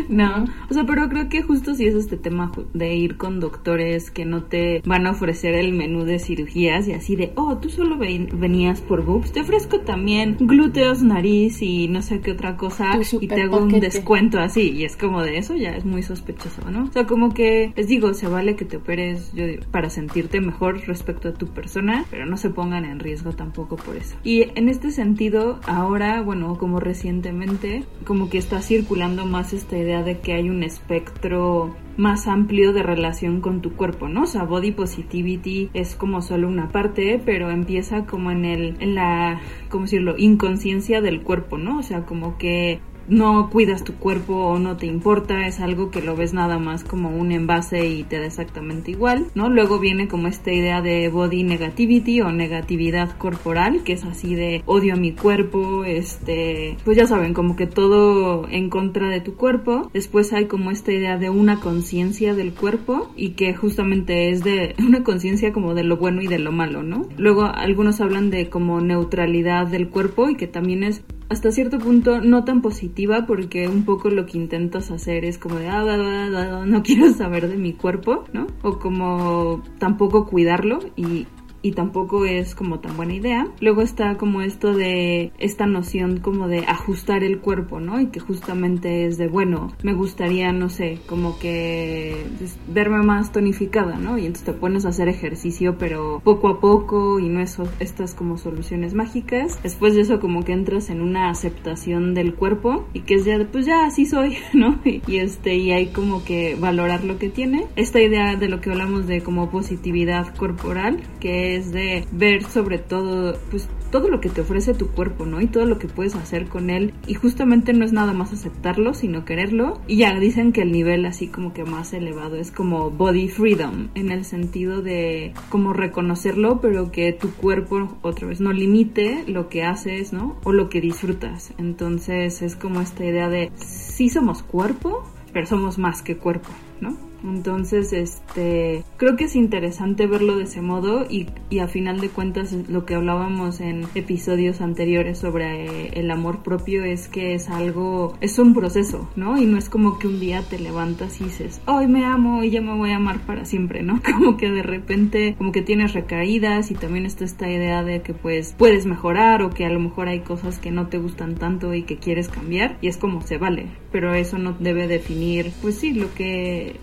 no, 0.10 0.46
o 0.70 0.74
sea, 0.74 0.86
pero 0.86 1.10
creo 1.10 1.30
que 1.30 1.42
justo 1.42 1.74
si 1.74 1.86
es 1.86 1.96
este 1.96 2.18
tema 2.18 2.52
de 2.74 2.96
ir 2.96 3.18
con 3.18 3.40
doctores 3.40 4.12
que 4.12 4.26
no 4.26 4.44
te 4.44 4.82
van 4.86 5.08
a 5.08 5.12
ofrecer 5.12 5.56
el 5.56 5.74
menú 5.74 6.04
de 6.04 6.20
cirugías 6.20 6.88
y 6.88 6.94
así 6.94 7.16
de, 7.16 7.34
oh, 7.36 7.58
tú 7.58 7.70
solo 7.70 7.98
venías 7.98 8.82
por 8.82 9.04
boobs, 9.04 9.32
te 9.32 9.42
ofrezco 9.42 9.82
también 9.82 10.38
glúteos, 10.40 11.04
nariz 11.04 11.62
y 11.62 11.88
no 11.88 12.02
sé 12.02 12.22
qué 12.22 12.32
otra 12.32 12.58
cosa 12.58 12.92
y 13.20 13.28
te 13.28 13.42
hago 13.42 13.58
un 13.58 13.80
descuento 13.80 14.40
así 14.40 14.72
y 14.72 14.86
es 14.86 14.96
como 14.96 15.22
de 15.22 15.38
eso 15.38 15.56
ya 15.56 15.72
es 15.72 15.86
muy 15.86 16.04
sospechoso, 16.04 16.70
¿no? 16.70 16.86
O 16.86 16.92
sea, 16.92 17.06
como 17.06 17.34
que 17.34 17.74
les 17.76 17.88
digo, 17.88 18.14
se 18.14 18.28
vale 18.28 18.56
que 18.56 18.66
te 18.66 18.78
operes 18.78 19.32
yo 19.34 19.46
para 19.72 19.90
sentirte 19.90 20.42
mejor 20.42 20.82
respecto 20.88 21.30
a 21.30 21.34
tu 21.34 21.48
persona, 21.48 22.06
pero 22.10 22.26
no 22.26 22.38
se 22.38 22.50
pongan 22.50 22.86
en 22.86 23.00
riesgo 23.00 23.34
tampoco 23.34 23.76
por 23.76 23.98
eso. 23.98 24.16
Y 24.24 24.48
en 24.56 24.70
este 24.70 24.92
sentido, 24.92 25.60
ahora, 25.66 26.22
bueno, 26.22 26.58
como 26.62 26.80
recientemente, 26.80 27.86
como 28.06 28.30
que 28.30 28.38
está 28.38 28.62
circulando 28.62 29.26
más 29.26 29.52
esta 29.52 29.80
idea 29.80 30.04
de 30.04 30.19
que 30.19 30.34
hay 30.34 30.47
un 30.47 30.62
espectro 30.62 31.76
más 31.97 32.28
amplio 32.28 32.71
de 32.71 32.84
relación 32.84 33.41
con 33.41 33.63
tu 33.63 33.74
cuerpo, 33.74 34.08
¿no? 34.08 34.21
O 34.21 34.26
sea, 34.28 34.43
body 34.43 34.71
positivity 34.71 35.71
es 35.74 35.95
como 35.95 36.21
solo 36.21 36.47
una 36.47 36.71
parte, 36.71 37.19
pero 37.26 37.50
empieza 37.50 38.06
como 38.06 38.30
en 38.30 38.45
el, 38.45 38.78
en 38.80 38.93
la, 38.93 39.41
¿cómo 39.69 39.86
decirlo? 39.86 40.13
Inconsciencia 40.19 41.02
del 41.02 41.24
cuerpo, 41.24 41.58
¿no? 41.58 41.80
O 41.80 41.82
sea, 41.82 42.06
como 42.06 42.38
que 42.38 42.80
no 43.08 43.50
cuidas 43.50 43.84
tu 43.84 43.96
cuerpo 43.96 44.36
o 44.36 44.60
no 44.60 44.78
te 44.78 44.86
importa, 44.86 45.48
es 45.48 45.60
algo 45.60 45.92
que 45.92 46.02
lo 46.02 46.16
ves 46.16 46.34
nada 46.34 46.58
más 46.60 46.84
como 46.84 47.10
un 47.10 47.32
envase 47.32 47.88
y 47.88 48.04
te 48.04 48.20
da 48.20 48.26
exactamente 48.26 48.92
igual, 48.92 49.28
¿no? 49.36 49.50
Luego 49.50 49.80
viene 49.80 50.08
como 50.08 50.28
esta 50.28 50.52
idea 50.52 50.82
de 50.82 51.10
body 51.10 51.44
negativity 51.44 52.22
o 52.22 52.32
negatividad 52.32 53.18
corporal, 53.18 53.84
que 53.84 53.94
es 53.94 54.04
así 54.04 54.36
de 54.36 54.64
odio 54.66 54.94
a 54.94 54.98
mi 54.98 55.14
cuerpo, 55.14 55.84
este, 55.84 56.78
pues 56.84 56.98
ya 56.98 57.08
saben, 57.08 57.34
como 57.34 57.56
que 57.56 57.68
todo 57.68 58.48
en 58.50 58.70
contra 58.70 59.10
de 59.10 59.22
tu 59.22 59.36
cuerpo. 59.36 59.90
Después 59.94 60.34
hay 60.34 60.46
como 60.46 60.72
esta 60.72 60.92
idea 60.92 61.18
de 61.18 61.30
una 61.30 61.60
conciencia 61.60 62.34
del 62.34 62.54
cuerpo 62.54 63.12
y 63.16 63.32
que 63.32 63.54
justamente 63.54 64.30
es 64.30 64.44
de 64.44 64.76
una 64.80 65.04
conciencia 65.04 65.52
como 65.52 65.74
de 65.74 65.84
lo 65.84 65.98
bueno 65.98 66.22
y 66.22 66.28
de 66.28 66.40
lo 66.40 66.52
malo, 66.52 66.84
¿no? 66.84 67.08
Luego 67.18 67.44
algunos 67.44 68.02
hablan 68.02 68.30
de 68.30 68.50
como 68.50 68.82
neutralidad 68.82 69.68
del 69.68 69.90
cuerpo 69.90 70.30
y 70.30 70.36
que 70.36 70.48
también 70.48 70.84
es 70.84 71.04
hasta 71.32 71.50
cierto 71.52 71.80
punto 71.80 72.20
no 72.20 72.44
tan 72.44 72.62
positiva 72.62 73.26
porque 73.26 73.70
un 73.70 73.86
poco 73.86 74.10
lo 74.10 74.26
que 74.26 74.38
intentas 74.38 74.91
hacer 74.91 75.24
es 75.24 75.38
como 75.38 75.56
de 75.56 75.70
ah, 75.70 76.65
no 76.65 76.84
quiero 76.84 77.13
saber 77.13 77.48
de 77.48 77.56
mi 77.56 77.72
cuerpo, 77.72 78.26
¿no? 78.34 78.48
O 78.63 78.80
como 78.80 79.63
tampoco 79.80 80.28
cuidarlo 80.28 80.80
y 80.98 81.28
y 81.62 81.74
tampoco 81.74 82.26
es 82.26 82.56
como 82.56 82.80
tan 82.80 82.97
buena 82.97 83.13
idea. 83.13 83.47
Luego 83.60 83.82
está 83.82 84.17
como 84.17 84.41
esto 84.41 84.74
de 84.74 85.32
esta 85.39 85.65
noción 85.65 86.19
como 86.19 86.47
de 86.47 86.60
ajustar 86.60 87.24
el 87.24 87.39
cuerpo, 87.39 87.80
¿no? 87.80 88.00
Y 88.00 88.08
que 88.08 88.19
justamente 88.19 89.06
es 89.06 89.17
de, 89.17 89.28
bueno, 89.28 89.71
me 89.84 89.93
gustaría, 89.93 90.52
no 90.52 90.69
sé, 90.69 91.00
como 91.08 91.38
que 91.39 92.26
pues, 92.38 92.58
verme 92.67 93.04
más 93.04 93.32
tonificada, 93.32 93.97
¿no? 93.97 94.17
Y 94.17 94.26
entonces 94.26 94.45
te 94.45 94.54
pones 94.54 94.86
a 94.86 94.89
hacer 94.89 95.08
ejercicio, 95.08 95.78
pero 95.78 96.21
poco 96.24 96.47
a 96.50 96.60
poco 96.60 97.19
y 97.19 97.30
no 97.30 97.41
es 97.41 97.58
estas 97.80 98.15
como 98.15 98.38
soluciones 98.38 98.93
mágicas. 98.93 99.62
Después 99.62 99.95
de 99.95 100.02
eso 100.02 100.19
como 100.19 100.43
que 100.43 100.54
entras 100.54 100.89
en 100.89 101.02
una 101.02 101.30
aceptación 101.30 102.13
del 102.13 102.34
cuerpo 102.34 102.88
y 102.93 103.02
que 103.02 103.15
es 103.15 103.26
ya, 103.26 103.38
pues 103.52 103.65
ya 103.65 103.86
así 103.86 104.06
soy, 104.06 104.38
¿no? 104.54 104.80
Y, 104.86 105.02
y 105.08 105.17
este, 105.17 105.56
y 105.56 105.71
hay 105.71 105.88
como 105.88 106.24
que 106.24 106.56
valorar 106.56 107.04
lo 107.04 107.17
que 107.17 107.30
tiene. 107.30 107.67
Esta 107.76 108.02
idea 108.02 108.36
de 108.36 108.47
lo 108.47 108.62
que 108.62 108.71
hablamos 108.71 109.08
de 109.08 109.21
como 109.21 109.50
positividad 109.50 110.36
corporal, 110.36 111.02
que 111.19 111.51
es 111.56 111.72
de 111.72 112.06
ver 112.12 112.44
sobre 112.44 112.78
todo, 112.78 113.38
pues 113.50 113.68
todo 113.92 114.08
lo 114.08 114.22
que 114.22 114.30
te 114.30 114.42
ofrece 114.42 114.74
tu 114.74 114.88
cuerpo, 114.88 115.26
¿no? 115.26 115.42
Y 115.42 115.48
todo 115.48 115.66
lo 115.66 115.78
que 115.78 115.88
puedes 115.88 116.16
hacer 116.16 116.48
con 116.48 116.70
él. 116.70 116.94
Y 117.08 117.14
justamente 117.14 117.74
no 117.74 117.86
es 117.86 117.94
nada 117.94 118.14
más 118.14 118.34
aceptarlo, 118.34 118.94
sino 118.94 119.26
quererlo. 119.26 119.82
Y 119.88 119.98
ya 119.98 120.18
dicen 120.18 120.54
que 120.54 120.62
el 120.62 120.72
nivel 120.72 121.06
así 121.06 121.28
como 121.28 121.54
que 121.54 121.64
más 121.64 121.94
elevado 121.94 122.38
es 122.38 122.52
como 122.52 122.90
body 122.90 123.28
freedom, 123.28 123.90
en 123.96 124.12
el 124.12 124.26
sentido 124.26 124.82
de 124.82 125.34
como 125.50 125.74
reconocerlo, 125.74 126.62
pero 126.62 126.92
que 126.92 127.12
tu 127.14 127.32
cuerpo 127.34 127.98
otra 128.02 128.28
vez 128.28 128.42
no 128.42 128.54
limite 128.54 129.26
lo 129.28 129.50
que 129.50 129.64
haces, 129.64 130.14
¿no? 130.14 130.38
O 130.44 130.54
lo 130.54 130.70
que 130.70 130.82
disfrutas. 130.82 131.54
Entonces 131.58 132.42
es 132.42 132.56
como 132.56 132.82
esta 132.82 133.06
idea 133.06 133.30
de 133.30 133.52
sí 133.56 134.10
somos 134.10 134.42
cuerpo, 134.42 135.04
pero 135.34 135.46
somos 135.46 135.78
más 135.78 136.02
que 136.02 136.18
cuerpo, 136.18 136.50
¿no? 136.80 137.11
Entonces, 137.24 137.94
este, 137.94 138.84
creo 138.98 139.16
que 139.16 139.26
es 139.26 139.36
interesante 139.36 140.08
verlo 140.08 140.38
de 140.38 140.44
ese 140.44 140.62
modo 140.62 141.06
y, 141.10 141.28
y 141.50 141.60
a 141.60 141.68
final 141.68 142.00
de 142.00 142.10
cuentas 142.10 142.52
lo 142.54 142.86
que 142.86 142.96
hablábamos 142.96 143.62
en 143.62 143.86
episodios 143.96 144.62
anteriores 144.62 145.20
sobre 145.20 145.90
el 146.00 146.12
amor 146.12 146.44
propio 146.44 146.84
es 146.84 147.08
que 147.08 147.34
es 147.34 147.50
algo, 147.50 148.18
es 148.22 148.40
un 148.40 148.54
proceso, 148.54 149.10
¿no? 149.16 149.40
Y 149.40 149.46
no 149.46 149.58
es 149.58 149.70
como 149.70 150.00
que 150.00 150.08
un 150.08 150.20
día 150.20 150.42
te 150.42 150.60
levantas 150.60 151.20
y 151.22 151.26
dices, 151.26 151.62
hoy 151.66 151.88
me 151.88 152.06
amo 152.06 152.44
y 152.44 152.50
ya 152.50 152.62
me 152.62 152.76
voy 152.76 152.92
a 152.92 152.98
amar 152.98 153.20
para 153.22 153.46
siempre, 153.46 153.84
¿no? 153.84 154.02
Como 154.12 154.38
que 154.38 154.50
de 154.50 154.64
repente, 154.64 155.36
como 155.38 155.52
que 155.52 155.62
tienes 155.62 155.94
recaídas 155.94 156.70
y 156.70 156.76
también 156.76 157.06
está 157.06 157.24
esta 157.24 157.50
idea 157.50 157.84
de 157.84 158.02
que 158.02 158.14
pues 158.14 158.54
puedes 158.58 158.86
mejorar 158.86 159.42
o 159.42 159.50
que 159.50 159.66
a 159.66 159.70
lo 159.70 159.80
mejor 159.80 160.08
hay 160.10 160.20
cosas 160.20 160.60
que 160.60 160.72
no 160.72 160.88
te 160.88 160.98
gustan 160.98 161.36
tanto 161.36 161.74
y 161.74 161.84
que 161.84 161.98
quieres 161.98 162.28
cambiar 162.30 162.78
y 162.82 162.88
es 162.88 162.98
como 162.98 163.22
se 163.22 163.38
vale, 163.38 163.68
pero 163.92 164.14
eso 164.14 164.38
no 164.38 164.54
debe 164.60 164.88
definir, 164.88 165.52
pues 165.62 165.76
sí, 165.76 165.94
lo 165.94 166.14
que 166.14 166.80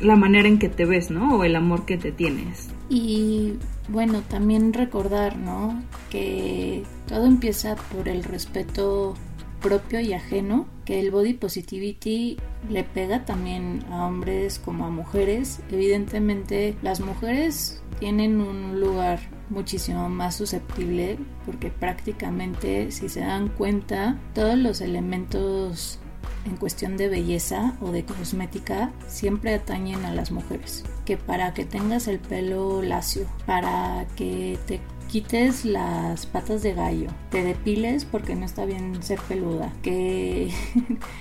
la 0.00 0.16
manera 0.16 0.48
en 0.48 0.58
que 0.58 0.68
te 0.68 0.84
ves, 0.84 1.10
¿no? 1.10 1.36
O 1.36 1.44
el 1.44 1.56
amor 1.56 1.84
que 1.86 1.96
te 1.96 2.12
tienes. 2.12 2.68
Y 2.88 3.54
bueno, 3.88 4.22
también 4.22 4.72
recordar, 4.72 5.36
¿no? 5.36 5.82
Que 6.10 6.82
todo 7.06 7.26
empieza 7.26 7.76
por 7.76 8.08
el 8.08 8.24
respeto 8.24 9.14
propio 9.60 10.00
y 10.00 10.12
ajeno, 10.12 10.66
que 10.84 11.00
el 11.00 11.10
body 11.10 11.34
positivity 11.34 12.36
le 12.70 12.84
pega 12.84 13.24
también 13.24 13.84
a 13.90 14.06
hombres 14.06 14.58
como 14.58 14.86
a 14.86 14.90
mujeres. 14.90 15.60
Evidentemente 15.70 16.76
las 16.82 17.00
mujeres 17.00 17.82
tienen 17.98 18.40
un 18.40 18.78
lugar 18.78 19.18
muchísimo 19.48 20.08
más 20.08 20.36
susceptible 20.36 21.18
porque 21.44 21.70
prácticamente 21.70 22.90
si 22.90 23.08
se 23.08 23.20
dan 23.20 23.48
cuenta 23.48 24.18
todos 24.34 24.58
los 24.58 24.80
elementos 24.80 25.98
en 26.46 26.56
cuestión 26.56 26.96
de 26.96 27.08
belleza 27.08 27.76
o 27.80 27.90
de 27.90 28.04
cosmética 28.04 28.92
siempre 29.08 29.54
atañen 29.54 30.04
a 30.04 30.14
las 30.14 30.30
mujeres. 30.30 30.84
Que 31.04 31.16
para 31.16 31.54
que 31.54 31.64
tengas 31.64 32.08
el 32.08 32.18
pelo 32.18 32.82
lacio, 32.82 33.26
para 33.46 34.06
que 34.16 34.58
te 34.66 34.80
quites 35.08 35.64
las 35.64 36.26
patas 36.26 36.62
de 36.62 36.74
gallo, 36.74 37.08
te 37.30 37.42
depiles 37.42 38.04
porque 38.04 38.34
no 38.34 38.44
está 38.44 38.64
bien 38.64 39.02
ser 39.02 39.20
peluda, 39.28 39.72
que 39.82 40.50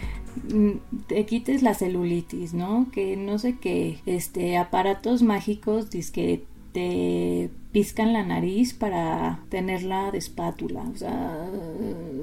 te 1.08 1.26
quites 1.26 1.62
la 1.62 1.74
celulitis, 1.74 2.54
¿no? 2.54 2.88
Que 2.92 3.16
no 3.18 3.40
sé 3.40 3.58
qué, 3.58 4.00
este 4.06 4.58
aparatos 4.58 5.22
mágicos 5.22 5.88
que 5.90 6.44
te 6.74 7.50
piscan 7.76 8.14
la 8.14 8.24
nariz 8.24 8.74
para 8.74 9.44
tenerla 9.50 10.10
de 10.10 10.18
espátula. 10.18 10.84
O 10.94 10.96
sea, 10.96 11.46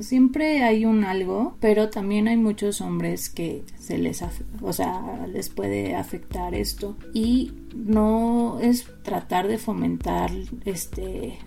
siempre 0.00 0.62
hay 0.62 0.86
un 0.86 1.04
algo, 1.04 1.58
pero 1.60 1.90
también 1.90 2.26
hay 2.26 2.38
muchos 2.38 2.80
hombres 2.80 3.28
que 3.28 3.62
se 3.78 3.98
les, 3.98 4.24
o 4.62 4.72
sea, 4.72 5.26
les 5.30 5.50
puede 5.50 5.94
afectar 5.94 6.54
esto 6.54 6.96
y 7.12 7.52
no 7.76 8.60
es 8.62 8.86
tratar 9.02 9.46
de 9.46 9.58
fomentar 9.58 10.30
este 10.64 11.38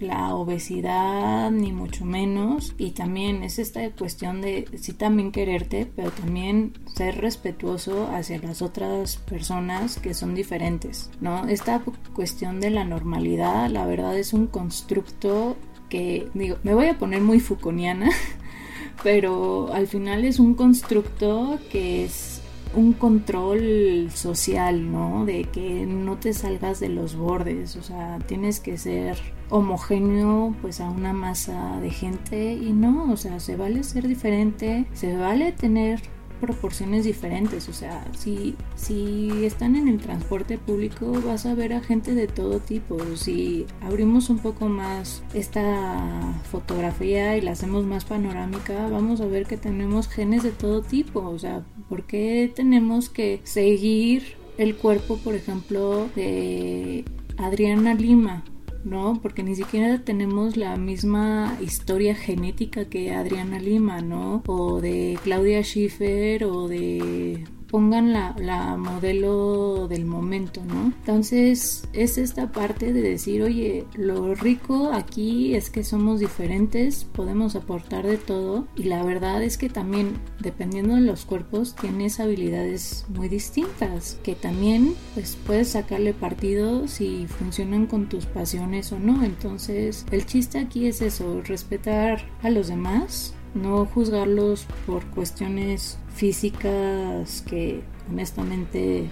la 0.00 0.34
obesidad 0.34 1.50
ni 1.50 1.72
mucho 1.72 2.04
menos. 2.04 2.74
Y 2.78 2.92
también 2.92 3.42
es 3.42 3.58
esta 3.58 3.88
cuestión 3.90 4.40
de 4.40 4.66
sí 4.76 4.92
también 4.92 5.32
quererte 5.32 5.90
pero 5.94 6.10
también 6.10 6.72
ser 6.94 7.20
respetuoso 7.20 8.08
hacia 8.12 8.38
las 8.38 8.62
otras 8.62 9.16
personas 9.16 9.98
que 9.98 10.14
son 10.14 10.34
diferentes 10.34 11.10
no 11.20 11.46
esta 11.48 11.82
cuestión 12.14 12.60
de 12.60 12.70
la 12.70 12.84
normalidad 12.84 13.68
la 13.70 13.86
verdad 13.86 14.18
es 14.18 14.32
un 14.32 14.46
constructo 14.46 15.56
que 15.88 16.28
digo 16.34 16.56
me 16.62 16.74
voy 16.74 16.86
a 16.86 16.98
poner 16.98 17.20
muy 17.20 17.40
fuconiana 17.40 18.10
pero 19.02 19.72
al 19.72 19.86
final 19.86 20.24
es 20.24 20.38
un 20.38 20.54
constructo 20.54 21.58
que 21.70 22.04
es 22.04 22.37
un 22.74 22.92
control 22.92 24.10
social, 24.12 24.90
¿no? 24.90 25.24
De 25.24 25.44
que 25.44 25.86
no 25.86 26.16
te 26.16 26.32
salgas 26.32 26.80
de 26.80 26.88
los 26.88 27.16
bordes, 27.16 27.76
o 27.76 27.82
sea, 27.82 28.18
tienes 28.26 28.60
que 28.60 28.78
ser 28.78 29.18
homogéneo 29.50 30.54
pues 30.60 30.80
a 30.80 30.90
una 30.90 31.12
masa 31.12 31.80
de 31.80 31.90
gente 31.90 32.52
y 32.52 32.72
no, 32.72 33.12
o 33.12 33.16
sea, 33.16 33.40
se 33.40 33.56
vale 33.56 33.82
ser 33.82 34.06
diferente, 34.06 34.86
se 34.92 35.16
vale 35.16 35.52
tener 35.52 36.00
proporciones 36.38 37.04
diferentes, 37.04 37.68
o 37.68 37.72
sea, 37.72 38.04
si, 38.16 38.54
si 38.76 39.44
están 39.44 39.76
en 39.76 39.88
el 39.88 39.98
transporte 39.98 40.58
público 40.58 41.12
vas 41.24 41.46
a 41.46 41.54
ver 41.54 41.72
a 41.72 41.80
gente 41.80 42.14
de 42.14 42.26
todo 42.26 42.60
tipo, 42.60 42.98
si 43.16 43.66
abrimos 43.80 44.30
un 44.30 44.38
poco 44.38 44.68
más 44.68 45.22
esta 45.34 46.40
fotografía 46.50 47.36
y 47.36 47.40
la 47.40 47.52
hacemos 47.52 47.84
más 47.84 48.04
panorámica, 48.04 48.88
vamos 48.88 49.20
a 49.20 49.26
ver 49.26 49.46
que 49.46 49.56
tenemos 49.56 50.08
genes 50.08 50.42
de 50.42 50.50
todo 50.50 50.82
tipo, 50.82 51.20
o 51.20 51.38
sea, 51.38 51.64
¿por 51.88 52.04
qué 52.04 52.52
tenemos 52.54 53.08
que 53.08 53.40
seguir 53.44 54.36
el 54.56 54.76
cuerpo, 54.76 55.18
por 55.18 55.34
ejemplo, 55.34 56.08
de 56.14 57.04
Adriana 57.36 57.94
Lima? 57.94 58.44
¿No? 58.84 59.20
Porque 59.22 59.42
ni 59.42 59.54
siquiera 59.54 60.04
tenemos 60.04 60.56
la 60.56 60.76
misma 60.76 61.56
historia 61.60 62.14
genética 62.14 62.86
que 62.86 63.12
Adriana 63.12 63.58
Lima, 63.58 64.00
¿no? 64.00 64.42
O 64.46 64.80
de 64.80 65.18
Claudia 65.22 65.62
Schiffer 65.62 66.44
o 66.44 66.68
de 66.68 67.44
pongan 67.70 68.12
la, 68.12 68.34
modelo 68.78 69.88
del 69.88 70.04
momento, 70.04 70.62
¿no? 70.64 70.92
Entonces 71.00 71.84
es 71.92 72.18
esta 72.18 72.50
parte 72.52 72.92
de 72.92 73.02
decir, 73.02 73.42
oye, 73.42 73.84
lo 73.94 74.34
rico 74.34 74.90
aquí 74.92 75.54
es 75.54 75.70
que 75.70 75.84
somos 75.84 76.20
diferentes, 76.20 77.04
podemos 77.04 77.56
aportar 77.56 78.06
de 78.06 78.16
todo 78.16 78.66
y 78.76 78.84
la 78.84 79.02
verdad 79.02 79.42
es 79.42 79.58
que 79.58 79.68
también 79.68 80.16
dependiendo 80.40 80.94
de 80.94 81.02
los 81.02 81.24
cuerpos 81.24 81.74
tienes 81.74 82.20
habilidades 82.20 83.04
muy 83.08 83.28
distintas 83.28 84.18
que 84.22 84.34
también 84.34 84.94
pues 85.14 85.36
puedes 85.46 85.70
sacarle 85.70 86.14
partido 86.14 86.88
si 86.88 87.26
funcionan 87.26 87.86
con 87.86 88.08
tus 88.08 88.26
pasiones 88.26 88.92
o 88.92 88.98
no. 88.98 89.24
Entonces 89.24 90.06
el 90.10 90.26
chiste 90.26 90.58
aquí 90.58 90.86
es 90.86 91.02
eso, 91.02 91.42
respetar 91.42 92.28
a 92.42 92.50
los 92.50 92.68
demás, 92.68 93.34
no 93.62 93.86
juzgarlos 93.86 94.66
por 94.86 95.04
cuestiones 95.06 95.98
físicas 96.14 97.42
que 97.42 97.82
honestamente 98.10 99.08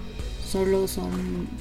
solo 0.46 0.86
son 0.86 1.10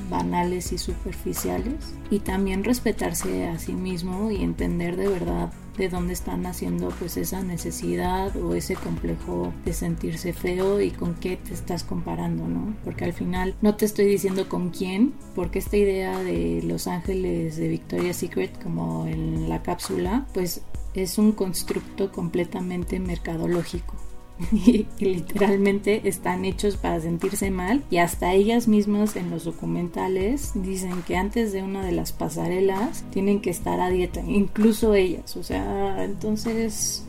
banales 0.10 0.72
y 0.72 0.78
superficiales 0.78 1.96
y 2.12 2.20
también 2.20 2.64
respetarse 2.64 3.48
a 3.48 3.58
sí 3.58 3.74
mismo 3.74 4.32
y 4.32 4.44
entender 4.44 4.96
de 4.96 5.08
verdad 5.08 5.52
de 5.78 5.90
dónde 5.90 6.14
están 6.14 6.46
haciendo 6.46 6.90
pues 7.00 7.18
esa 7.18 7.44
necesidad 7.44 8.36
o 8.38 8.56
ese 8.56 8.76
complejo 8.76 9.54
de 9.66 9.74
sentirse 9.74 10.32
feo 10.32 10.80
y 10.80 10.92
con 10.92 11.16
qué 11.16 11.36
te 11.38 11.54
estás 11.54 11.84
comparando, 11.84 12.48
¿no? 12.48 12.76
Porque 12.86 13.06
al 13.06 13.14
final 13.14 13.56
no 13.62 13.76
te 13.76 13.86
estoy 13.86 14.06
diciendo 14.06 14.48
con 14.48 14.70
quién, 14.70 15.14
porque 15.34 15.60
esta 15.60 15.76
idea 15.78 16.18
de 16.20 16.62
Los 16.64 16.88
Ángeles 16.88 17.58
de 17.58 17.68
Victoria's 17.68 18.18
Secret 18.18 18.62
como 18.64 19.06
en 19.08 19.50
la 19.50 19.62
cápsula, 19.64 20.26
pues 20.34 20.62
es 21.04 21.18
un 21.18 21.32
constructo 21.32 22.12
completamente 22.12 23.00
mercadológico. 23.00 23.96
y, 24.52 24.86
literalmente 25.00 26.10
están 26.10 26.44
hechos 26.44 26.76
para 26.76 27.00
sentirse 27.00 27.52
mal 27.52 27.84
y 27.90 27.98
hasta 27.98 28.34
ellas 28.34 28.68
mismas 28.68 29.16
en 29.16 29.30
los 29.30 29.46
documentales 29.46 30.52
dicen 30.56 31.04
que 31.04 31.16
antes 31.16 31.54
de 31.54 31.64
una 31.64 31.86
de 31.86 31.94
las 31.94 32.12
pasarelas 32.12 33.06
tienen 33.12 33.40
que 33.40 33.50
estar 33.50 33.80
a 33.80 33.90
dieta, 33.90 34.22
incluso 34.28 34.94
ellas, 34.94 35.38
o 35.38 35.44
sea, 35.44 36.04
entonces 36.04 37.06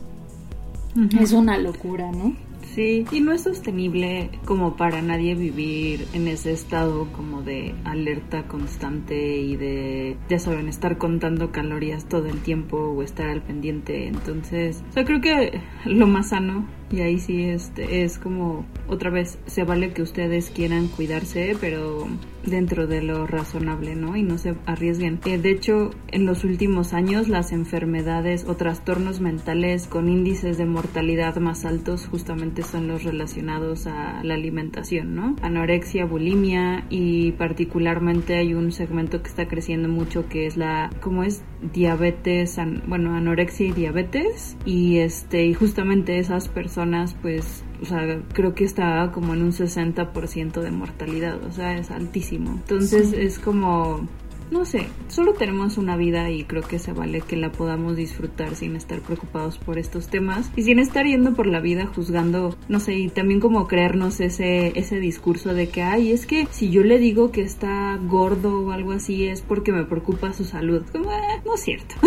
es 1.19 1.31
una 1.33 1.57
locura, 1.57 2.11
¿no? 2.11 2.35
Sí, 2.77 3.07
y 3.11 3.21
no 3.21 3.31
es 3.31 3.41
sostenible 3.41 4.29
como 4.45 4.75
para 4.75 5.01
nadie 5.01 5.33
vivir 5.33 6.07
en 6.13 6.27
ese 6.27 6.51
estado 6.51 7.11
como 7.11 7.41
de 7.41 7.73
alerta 7.85 8.43
constante 8.43 9.39
y 9.39 9.55
de, 9.55 10.15
ya 10.29 10.37
saben, 10.37 10.67
estar 10.67 10.99
contando 10.99 11.51
calorías 11.51 12.05
todo 12.05 12.27
el 12.27 12.39
tiempo 12.43 12.77
o 12.77 13.01
estar 13.01 13.29
al 13.29 13.41
pendiente. 13.41 14.05
Entonces, 14.05 14.83
o 14.91 14.93
sea, 14.93 15.05
creo 15.05 15.21
que 15.21 15.59
lo 15.85 16.05
más 16.05 16.29
sano 16.29 16.67
y 16.91 17.01
ahí 17.01 17.17
sí 17.17 17.45
este 17.45 18.03
es 18.03 18.19
como 18.19 18.63
otra 18.87 19.09
vez 19.09 19.39
se 19.47 19.63
vale 19.63 19.91
que 19.91 20.01
ustedes 20.01 20.51
quieran 20.51 20.87
cuidarse 20.87 21.57
pero 21.59 22.07
dentro 22.49 22.87
de 22.87 23.01
lo 23.01 23.27
razonable 23.27 23.95
no 23.95 24.15
y 24.15 24.23
no 24.23 24.37
se 24.37 24.55
arriesguen. 24.65 25.19
Eh, 25.25 25.37
de 25.37 25.51
hecho 25.51 25.91
en 26.09 26.25
los 26.25 26.43
últimos 26.43 26.93
años 26.93 27.27
las 27.27 27.51
enfermedades 27.51 28.45
o 28.47 28.55
trastornos 28.55 29.19
mentales 29.19 29.87
con 29.87 30.09
índices 30.09 30.57
de 30.57 30.65
mortalidad 30.65 31.35
más 31.37 31.65
altos 31.65 32.07
justamente 32.07 32.63
son 32.63 32.87
los 32.87 33.03
relacionados 33.03 33.87
a 33.87 34.23
la 34.23 34.33
alimentación 34.33 35.15
no 35.15 35.35
anorexia 35.41 36.05
bulimia 36.05 36.85
y 36.89 37.31
particularmente 37.33 38.35
hay 38.35 38.53
un 38.53 38.71
segmento 38.71 39.21
que 39.21 39.29
está 39.29 39.47
creciendo 39.47 39.89
mucho 39.89 40.27
que 40.27 40.45
es 40.45 40.57
la 40.57 40.89
como 41.01 41.23
es 41.23 41.43
diabetes 41.73 42.57
bueno 42.87 43.15
anorexia 43.15 43.67
y 43.67 43.71
diabetes. 43.71 44.57
Y 44.65 44.97
este 44.97 45.45
y 45.45 45.53
justamente 45.53 46.19
esas 46.19 46.47
personas 46.47 47.15
pues, 47.21 47.63
o 47.81 47.85
sea, 47.85 48.21
creo 48.33 48.53
que 48.53 48.63
está 48.63 49.11
como 49.13 49.33
en 49.33 49.43
un 49.43 49.51
60% 49.51 50.61
de 50.61 50.71
mortalidad, 50.71 51.43
o 51.43 51.51
sea, 51.51 51.77
es 51.77 51.91
altísimo. 51.91 52.51
Entonces 52.51 53.13
es 53.13 53.39
como 53.39 54.07
no 54.51 54.65
sé, 54.65 54.87
solo 55.07 55.33
tenemos 55.33 55.77
una 55.77 55.97
vida 55.97 56.29
y 56.29 56.43
creo 56.43 56.61
que 56.61 56.79
se 56.79 56.93
vale 56.93 57.21
que 57.21 57.35
la 57.35 57.51
podamos 57.51 57.95
disfrutar 57.95 58.55
sin 58.55 58.75
estar 58.75 58.99
preocupados 59.01 59.57
por 59.57 59.77
estos 59.77 60.07
temas 60.07 60.51
y 60.55 60.63
sin 60.63 60.79
estar 60.79 61.05
yendo 61.05 61.33
por 61.33 61.47
la 61.47 61.59
vida 61.59 61.85
juzgando, 61.85 62.55
no 62.67 62.79
sé, 62.79 62.95
y 62.95 63.09
también 63.09 63.39
como 63.39 63.67
creernos 63.67 64.19
ese, 64.19 64.77
ese 64.79 64.99
discurso 64.99 65.53
de 65.53 65.69
que, 65.69 65.81
ay, 65.81 66.11
es 66.11 66.25
que 66.25 66.47
si 66.51 66.69
yo 66.69 66.83
le 66.83 66.99
digo 66.99 67.31
que 67.31 67.41
está 67.41 67.97
gordo 67.97 68.61
o 68.61 68.71
algo 68.71 68.91
así 68.91 69.25
es 69.25 69.41
porque 69.41 69.71
me 69.71 69.83
preocupa 69.83 70.33
su 70.33 70.45
salud. 70.45 70.83
Como, 70.91 71.11
eh, 71.11 71.41
no 71.45 71.55
es 71.55 71.61
cierto. 71.61 71.95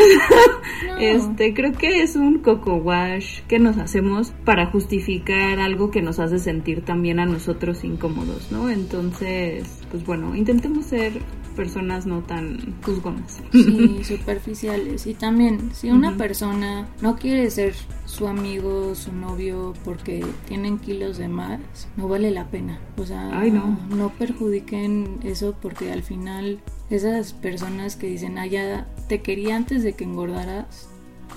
Este, 0.98 1.54
creo 1.54 1.72
que 1.72 2.02
es 2.02 2.16
un 2.16 2.38
coco 2.40 2.76
wash 2.76 3.40
que 3.48 3.58
nos 3.58 3.78
hacemos 3.78 4.32
para 4.44 4.66
justificar 4.66 5.58
algo 5.58 5.90
que 5.90 6.02
nos 6.02 6.18
hace 6.18 6.38
sentir 6.38 6.82
también 6.82 7.20
a 7.20 7.26
nosotros 7.26 7.84
incómodos, 7.84 8.52
¿no? 8.52 8.68
Entonces, 8.68 9.64
pues 9.90 10.04
bueno, 10.04 10.34
intentemos 10.36 10.86
ser 10.86 11.12
personas 11.60 12.06
no 12.06 12.22
tan 12.22 12.74
juzgonas. 12.80 13.42
Sí, 13.52 14.02
superficiales. 14.04 15.06
Y 15.06 15.12
también, 15.12 15.72
si 15.74 15.90
una 15.90 16.16
persona 16.16 16.88
no 17.02 17.16
quiere 17.16 17.50
ser 17.50 17.74
su 18.06 18.26
amigo, 18.28 18.94
su 18.94 19.12
novio, 19.12 19.74
porque 19.84 20.24
tienen 20.48 20.78
kilos 20.78 21.18
de 21.18 21.28
más, 21.28 21.60
no 21.98 22.08
vale 22.08 22.30
la 22.30 22.46
pena. 22.46 22.80
O 22.96 23.04
sea, 23.04 23.28
no. 23.28 23.78
no 23.90 24.08
perjudiquen 24.08 25.20
eso 25.22 25.54
porque 25.60 25.92
al 25.92 26.02
final 26.02 26.60
esas 26.88 27.34
personas 27.34 27.96
que 27.96 28.06
dicen, 28.06 28.38
ah, 28.38 28.46
ya 28.46 28.86
te 29.06 29.20
quería 29.20 29.56
antes 29.56 29.82
de 29.82 29.92
que 29.92 30.04
engordaras, 30.04 30.88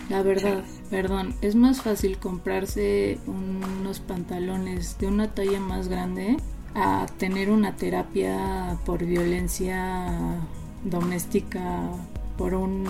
la 0.10 0.24
verdad, 0.24 0.64
perdón, 0.90 1.36
es 1.42 1.56
más 1.56 1.82
fácil 1.82 2.18
comprarse 2.18 3.20
unos 3.28 4.00
pantalones 4.00 4.98
de 5.00 5.08
una 5.08 5.36
talla 5.36 5.60
más 5.60 5.90
grande 5.90 6.38
a 6.76 7.06
tener 7.18 7.50
una 7.50 7.76
terapia 7.76 8.78
por 8.86 9.06
violencia 9.06 10.40
doméstica 10.84 11.90
por 12.38 12.56
un 12.56 12.86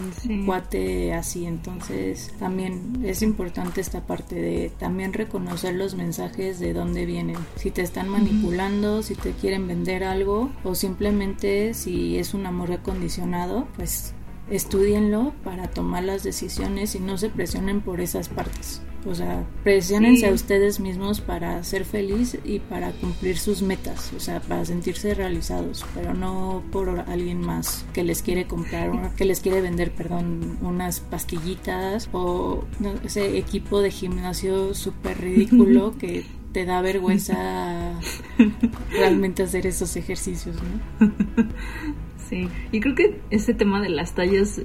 cuate 0.46 1.14
así. 1.14 1.46
Entonces 1.46 2.34
también 2.40 3.04
es 3.04 3.22
importante 3.22 3.82
esta 3.82 4.02
parte 4.02 4.36
de 4.36 4.72
también 4.80 5.14
reconocer 5.14 5.76
los 5.76 5.96
mensajes 5.96 6.60
de 6.60 6.74
dónde 6.74 7.06
vienen. 7.06 7.38
Si 7.56 7.72
te 7.72 7.82
están 7.82 8.10
manipulando, 8.10 9.04
si 9.04 9.16
te 9.16 9.32
quieren 9.32 9.68
vender 9.68 10.04
algo 10.04 10.50
o 10.64 10.76
simplemente 10.76 11.74
si 11.74 12.18
es 12.18 12.34
un 12.34 12.46
amor 12.46 12.72
acondicionado, 12.72 13.68
pues 13.76 14.14
estudienlo 14.50 15.34
para 15.44 15.70
tomar 15.70 16.04
las 16.04 16.24
decisiones 16.24 16.96
y 16.96 17.00
no 17.00 17.18
se 17.18 17.30
presionen 17.30 17.82
por 17.82 18.02
esas 18.02 18.30
partes. 18.30 18.82
O 19.06 19.16
sea, 19.16 19.46
presionense 19.64 20.28
a 20.28 20.32
ustedes 20.32 20.80
mismos 20.80 21.22
para 21.22 21.64
ser 21.64 21.86
feliz 21.86 22.38
y 22.44 22.60
para 22.60 22.92
cumplir 22.92 23.38
sus 23.38 23.62
metas, 23.62 24.12
o 24.16 24.20
sea, 24.20 24.40
para 24.40 24.66
sentirse 24.66 25.14
realizados, 25.14 25.86
pero 25.94 26.14
no 26.14 26.64
por 26.72 27.04
alguien 27.08 27.42
más 27.42 27.86
que 27.94 28.04
les 28.04 28.22
quiere 28.22 28.46
comprar, 28.46 29.14
que 29.16 29.26
les 29.26 29.40
quiere 29.42 29.62
vender, 29.62 29.92
perdón, 29.92 30.58
unas 30.62 31.00
pastillitas 31.00 32.10
o 32.14 32.64
ese 33.04 33.38
equipo 33.38 33.82
de 33.82 33.92
gimnasio 33.92 34.74
súper 34.74 35.20
ridículo 35.20 35.96
que 36.00 36.26
te 36.54 36.66
da 36.66 36.82
vergüenza 36.82 38.00
realmente 38.92 39.44
hacer 39.44 39.68
esos 39.68 39.96
ejercicios, 39.96 40.56
¿no? 40.56 41.12
Sí, 42.34 42.50
y 42.72 42.80
creo 42.80 42.96
que 42.96 43.20
ese 43.30 43.54
tema 43.54 43.80
de 43.80 43.90
las 43.90 44.16
tallas 44.16 44.60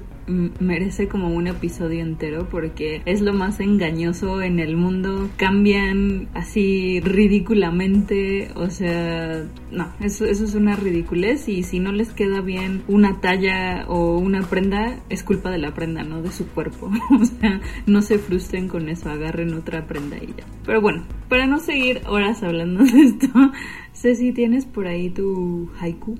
merece 0.59 1.07
como 1.07 1.29
un 1.29 1.45
episodio 1.45 2.01
entero 2.01 2.47
porque 2.49 3.03
es 3.05 3.21
lo 3.21 3.31
más 3.31 3.59
engañoso 3.59 4.41
en 4.41 4.59
el 4.59 4.75
mundo. 4.75 5.29
Cambian 5.37 6.29
así 6.33 6.99
ridículamente, 7.01 8.49
o 8.55 8.71
sea, 8.71 9.43
no, 9.71 9.93
eso, 9.99 10.25
eso 10.25 10.45
es 10.45 10.55
una 10.55 10.75
ridiculez 10.75 11.47
y 11.47 11.61
si 11.61 11.79
no 11.79 11.91
les 11.91 12.09
queda 12.11 12.41
bien 12.41 12.81
una 12.87 13.21
talla 13.21 13.85
o 13.87 14.17
una 14.17 14.41
prenda, 14.41 14.99
es 15.09 15.21
culpa 15.21 15.51
de 15.51 15.59
la 15.59 15.75
prenda, 15.75 16.01
no 16.01 16.23
de 16.23 16.31
su 16.31 16.47
cuerpo. 16.47 16.89
o 17.21 17.25
sea, 17.25 17.61
no 17.85 18.01
se 18.01 18.17
frustren 18.17 18.67
con 18.67 18.89
eso, 18.89 19.11
agarren 19.11 19.53
otra 19.53 19.85
prenda 19.85 20.17
y 20.17 20.27
ya. 20.27 20.45
Pero 20.65 20.81
bueno, 20.81 21.05
para 21.27 21.45
no 21.45 21.59
seguir 21.59 22.01
horas 22.07 22.41
hablando 22.41 22.83
de 22.83 22.99
esto, 22.99 23.27
Ceci, 23.93 24.31
¿tienes 24.31 24.65
por 24.65 24.87
ahí 24.87 25.11
tu 25.11 25.69
haiku? 25.79 26.17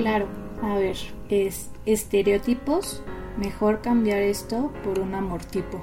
Claro, 0.00 0.28
a 0.62 0.76
ver, 0.76 0.96
es 1.28 1.70
estereotipos, 1.84 3.02
mejor 3.36 3.82
cambiar 3.82 4.22
esto 4.22 4.72
por 4.82 4.98
un 4.98 5.14
amor 5.14 5.44
tipo. 5.44 5.78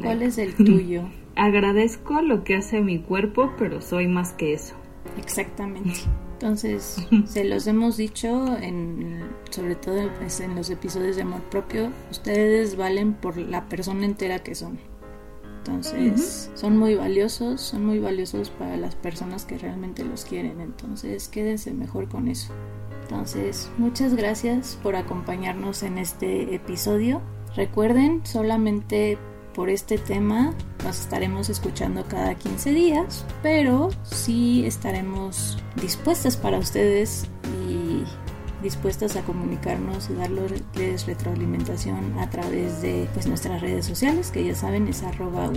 ¿Cuál 0.00 0.22
es 0.22 0.38
el 0.38 0.54
tuyo? 0.54 1.02
Agradezco 1.36 2.22
lo 2.22 2.44
que 2.44 2.56
hace 2.56 2.80
mi 2.80 2.98
cuerpo, 2.98 3.52
pero 3.58 3.82
soy 3.82 4.08
más 4.08 4.32
que 4.32 4.54
eso. 4.54 4.74
Exactamente. 5.18 6.00
Entonces, 6.32 7.06
se 7.26 7.44
los 7.44 7.66
hemos 7.66 7.98
dicho, 7.98 8.56
en, 8.56 9.20
sobre 9.50 9.74
todo 9.74 10.10
pues, 10.18 10.40
en 10.40 10.54
los 10.54 10.70
episodios 10.70 11.16
de 11.16 11.22
amor 11.22 11.42
propio, 11.50 11.90
ustedes 12.10 12.74
valen 12.74 13.12
por 13.12 13.36
la 13.36 13.68
persona 13.68 14.06
entera 14.06 14.38
que 14.38 14.54
son. 14.54 14.78
Entonces, 15.58 16.50
son 16.54 16.78
muy 16.78 16.94
valiosos, 16.94 17.60
son 17.60 17.84
muy 17.84 17.98
valiosos 17.98 18.48
para 18.48 18.78
las 18.78 18.94
personas 18.94 19.44
que 19.44 19.58
realmente 19.58 20.02
los 20.06 20.24
quieren. 20.24 20.62
Entonces, 20.62 21.28
quédense 21.28 21.74
mejor 21.74 22.08
con 22.08 22.28
eso. 22.28 22.54
Entonces, 23.10 23.70
muchas 23.78 24.14
gracias 24.14 24.78
por 24.82 24.94
acompañarnos 24.94 25.82
en 25.82 25.96
este 25.96 26.54
episodio. 26.54 27.22
Recuerden, 27.56 28.20
solamente 28.26 29.16
por 29.54 29.70
este 29.70 29.96
tema 29.96 30.52
nos 30.84 31.00
estaremos 31.00 31.48
escuchando 31.48 32.04
cada 32.06 32.34
15 32.34 32.70
días, 32.70 33.24
pero 33.42 33.88
sí 34.04 34.66
estaremos 34.66 35.56
dispuestas 35.80 36.36
para 36.36 36.58
ustedes 36.58 37.26
y 37.66 38.04
dispuestas 38.62 39.16
a 39.16 39.22
comunicarnos 39.22 40.10
y 40.10 40.14
darles 40.14 41.06
retroalimentación 41.06 42.18
a 42.18 42.28
través 42.28 42.82
de 42.82 43.08
pues, 43.14 43.26
nuestras 43.26 43.62
redes 43.62 43.86
sociales, 43.86 44.30
que 44.30 44.44
ya 44.44 44.54
saben 44.54 44.86
es 44.86 45.02
arroba 45.02 45.50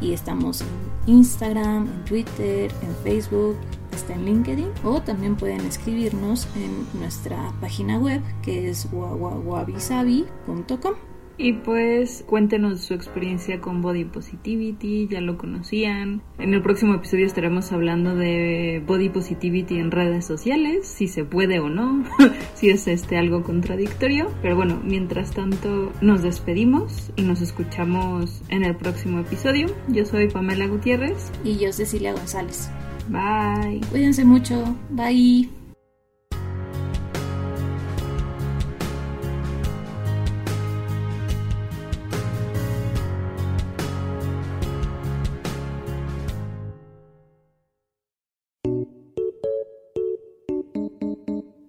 y 0.00 0.12
estamos 0.12 0.60
en 0.60 0.68
Instagram, 1.06 1.86
en 1.86 2.04
Twitter, 2.04 2.70
en 2.82 2.94
Facebook, 3.02 3.56
está 3.98 4.14
en 4.14 4.24
LinkedIn 4.24 4.70
o 4.84 5.02
también 5.02 5.36
pueden 5.36 5.60
escribirnos 5.62 6.48
en 6.56 6.86
nuestra 6.98 7.52
página 7.60 7.98
web 7.98 8.22
que 8.42 8.70
es 8.70 8.88
wawawabisabi.com. 8.92 10.94
Y 11.40 11.52
pues 11.52 12.24
cuéntenos 12.26 12.80
su 12.80 12.94
experiencia 12.94 13.60
con 13.60 13.80
Body 13.80 14.04
Positivity, 14.04 15.06
ya 15.06 15.20
lo 15.20 15.38
conocían. 15.38 16.20
En 16.36 16.52
el 16.52 16.62
próximo 16.62 16.94
episodio 16.94 17.26
estaremos 17.26 17.70
hablando 17.70 18.16
de 18.16 18.82
Body 18.84 19.08
Positivity 19.08 19.78
en 19.78 19.92
redes 19.92 20.26
sociales, 20.26 20.88
si 20.88 21.06
se 21.06 21.24
puede 21.24 21.60
o 21.60 21.68
no, 21.68 22.02
si 22.54 22.70
es 22.70 22.88
este 22.88 23.16
algo 23.16 23.44
contradictorio. 23.44 24.32
Pero 24.42 24.56
bueno, 24.56 24.80
mientras 24.82 25.30
tanto 25.30 25.92
nos 26.00 26.22
despedimos 26.22 27.12
y 27.14 27.22
nos 27.22 27.40
escuchamos 27.40 28.42
en 28.48 28.64
el 28.64 28.74
próximo 28.74 29.20
episodio. 29.20 29.68
Yo 29.86 30.04
soy 30.06 30.28
Pamela 30.28 30.66
Gutiérrez. 30.66 31.30
Y 31.44 31.58
yo 31.58 31.72
Cecilia 31.72 32.14
González. 32.14 32.68
Bye. 33.08 33.80
Cuídense 33.90 34.24
mucho. 34.24 34.76
Bye. 34.90 35.48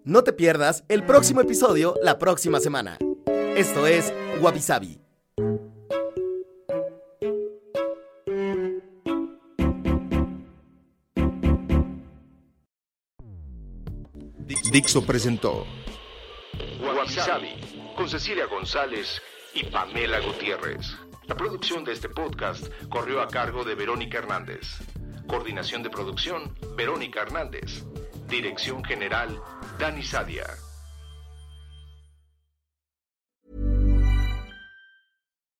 No 0.09 0.23
te 0.23 0.33
pierdas 0.33 0.83
el 0.87 1.03
próximo 1.03 1.41
episodio 1.41 1.93
la 2.01 2.17
próxima 2.17 2.59
semana. 2.59 2.97
Esto 3.55 3.85
es 3.85 4.11
Wabi 4.41 4.59
Dixo 14.69 15.03
presentó 15.03 15.65
Wabi 16.79 17.55
con 17.95 18.07
Cecilia 18.07 18.45
González 18.45 19.19
y 19.55 19.63
Pamela 19.63 20.19
Gutiérrez. 20.19 20.95
La 21.27 21.35
producción 21.35 21.83
de 21.83 21.93
este 21.93 22.07
podcast 22.07 22.67
corrió 22.87 23.21
a 23.21 23.27
cargo 23.27 23.63
de 23.63 23.73
Verónica 23.73 24.19
Hernández. 24.19 24.77
Coordinación 25.27 25.81
de 25.81 25.89
producción, 25.89 26.55
Verónica 26.75 27.21
Hernández. 27.21 27.83
Dirección 28.27 28.83
General, 28.83 29.41
Dani 29.79 30.03
Sadia. 30.03 30.45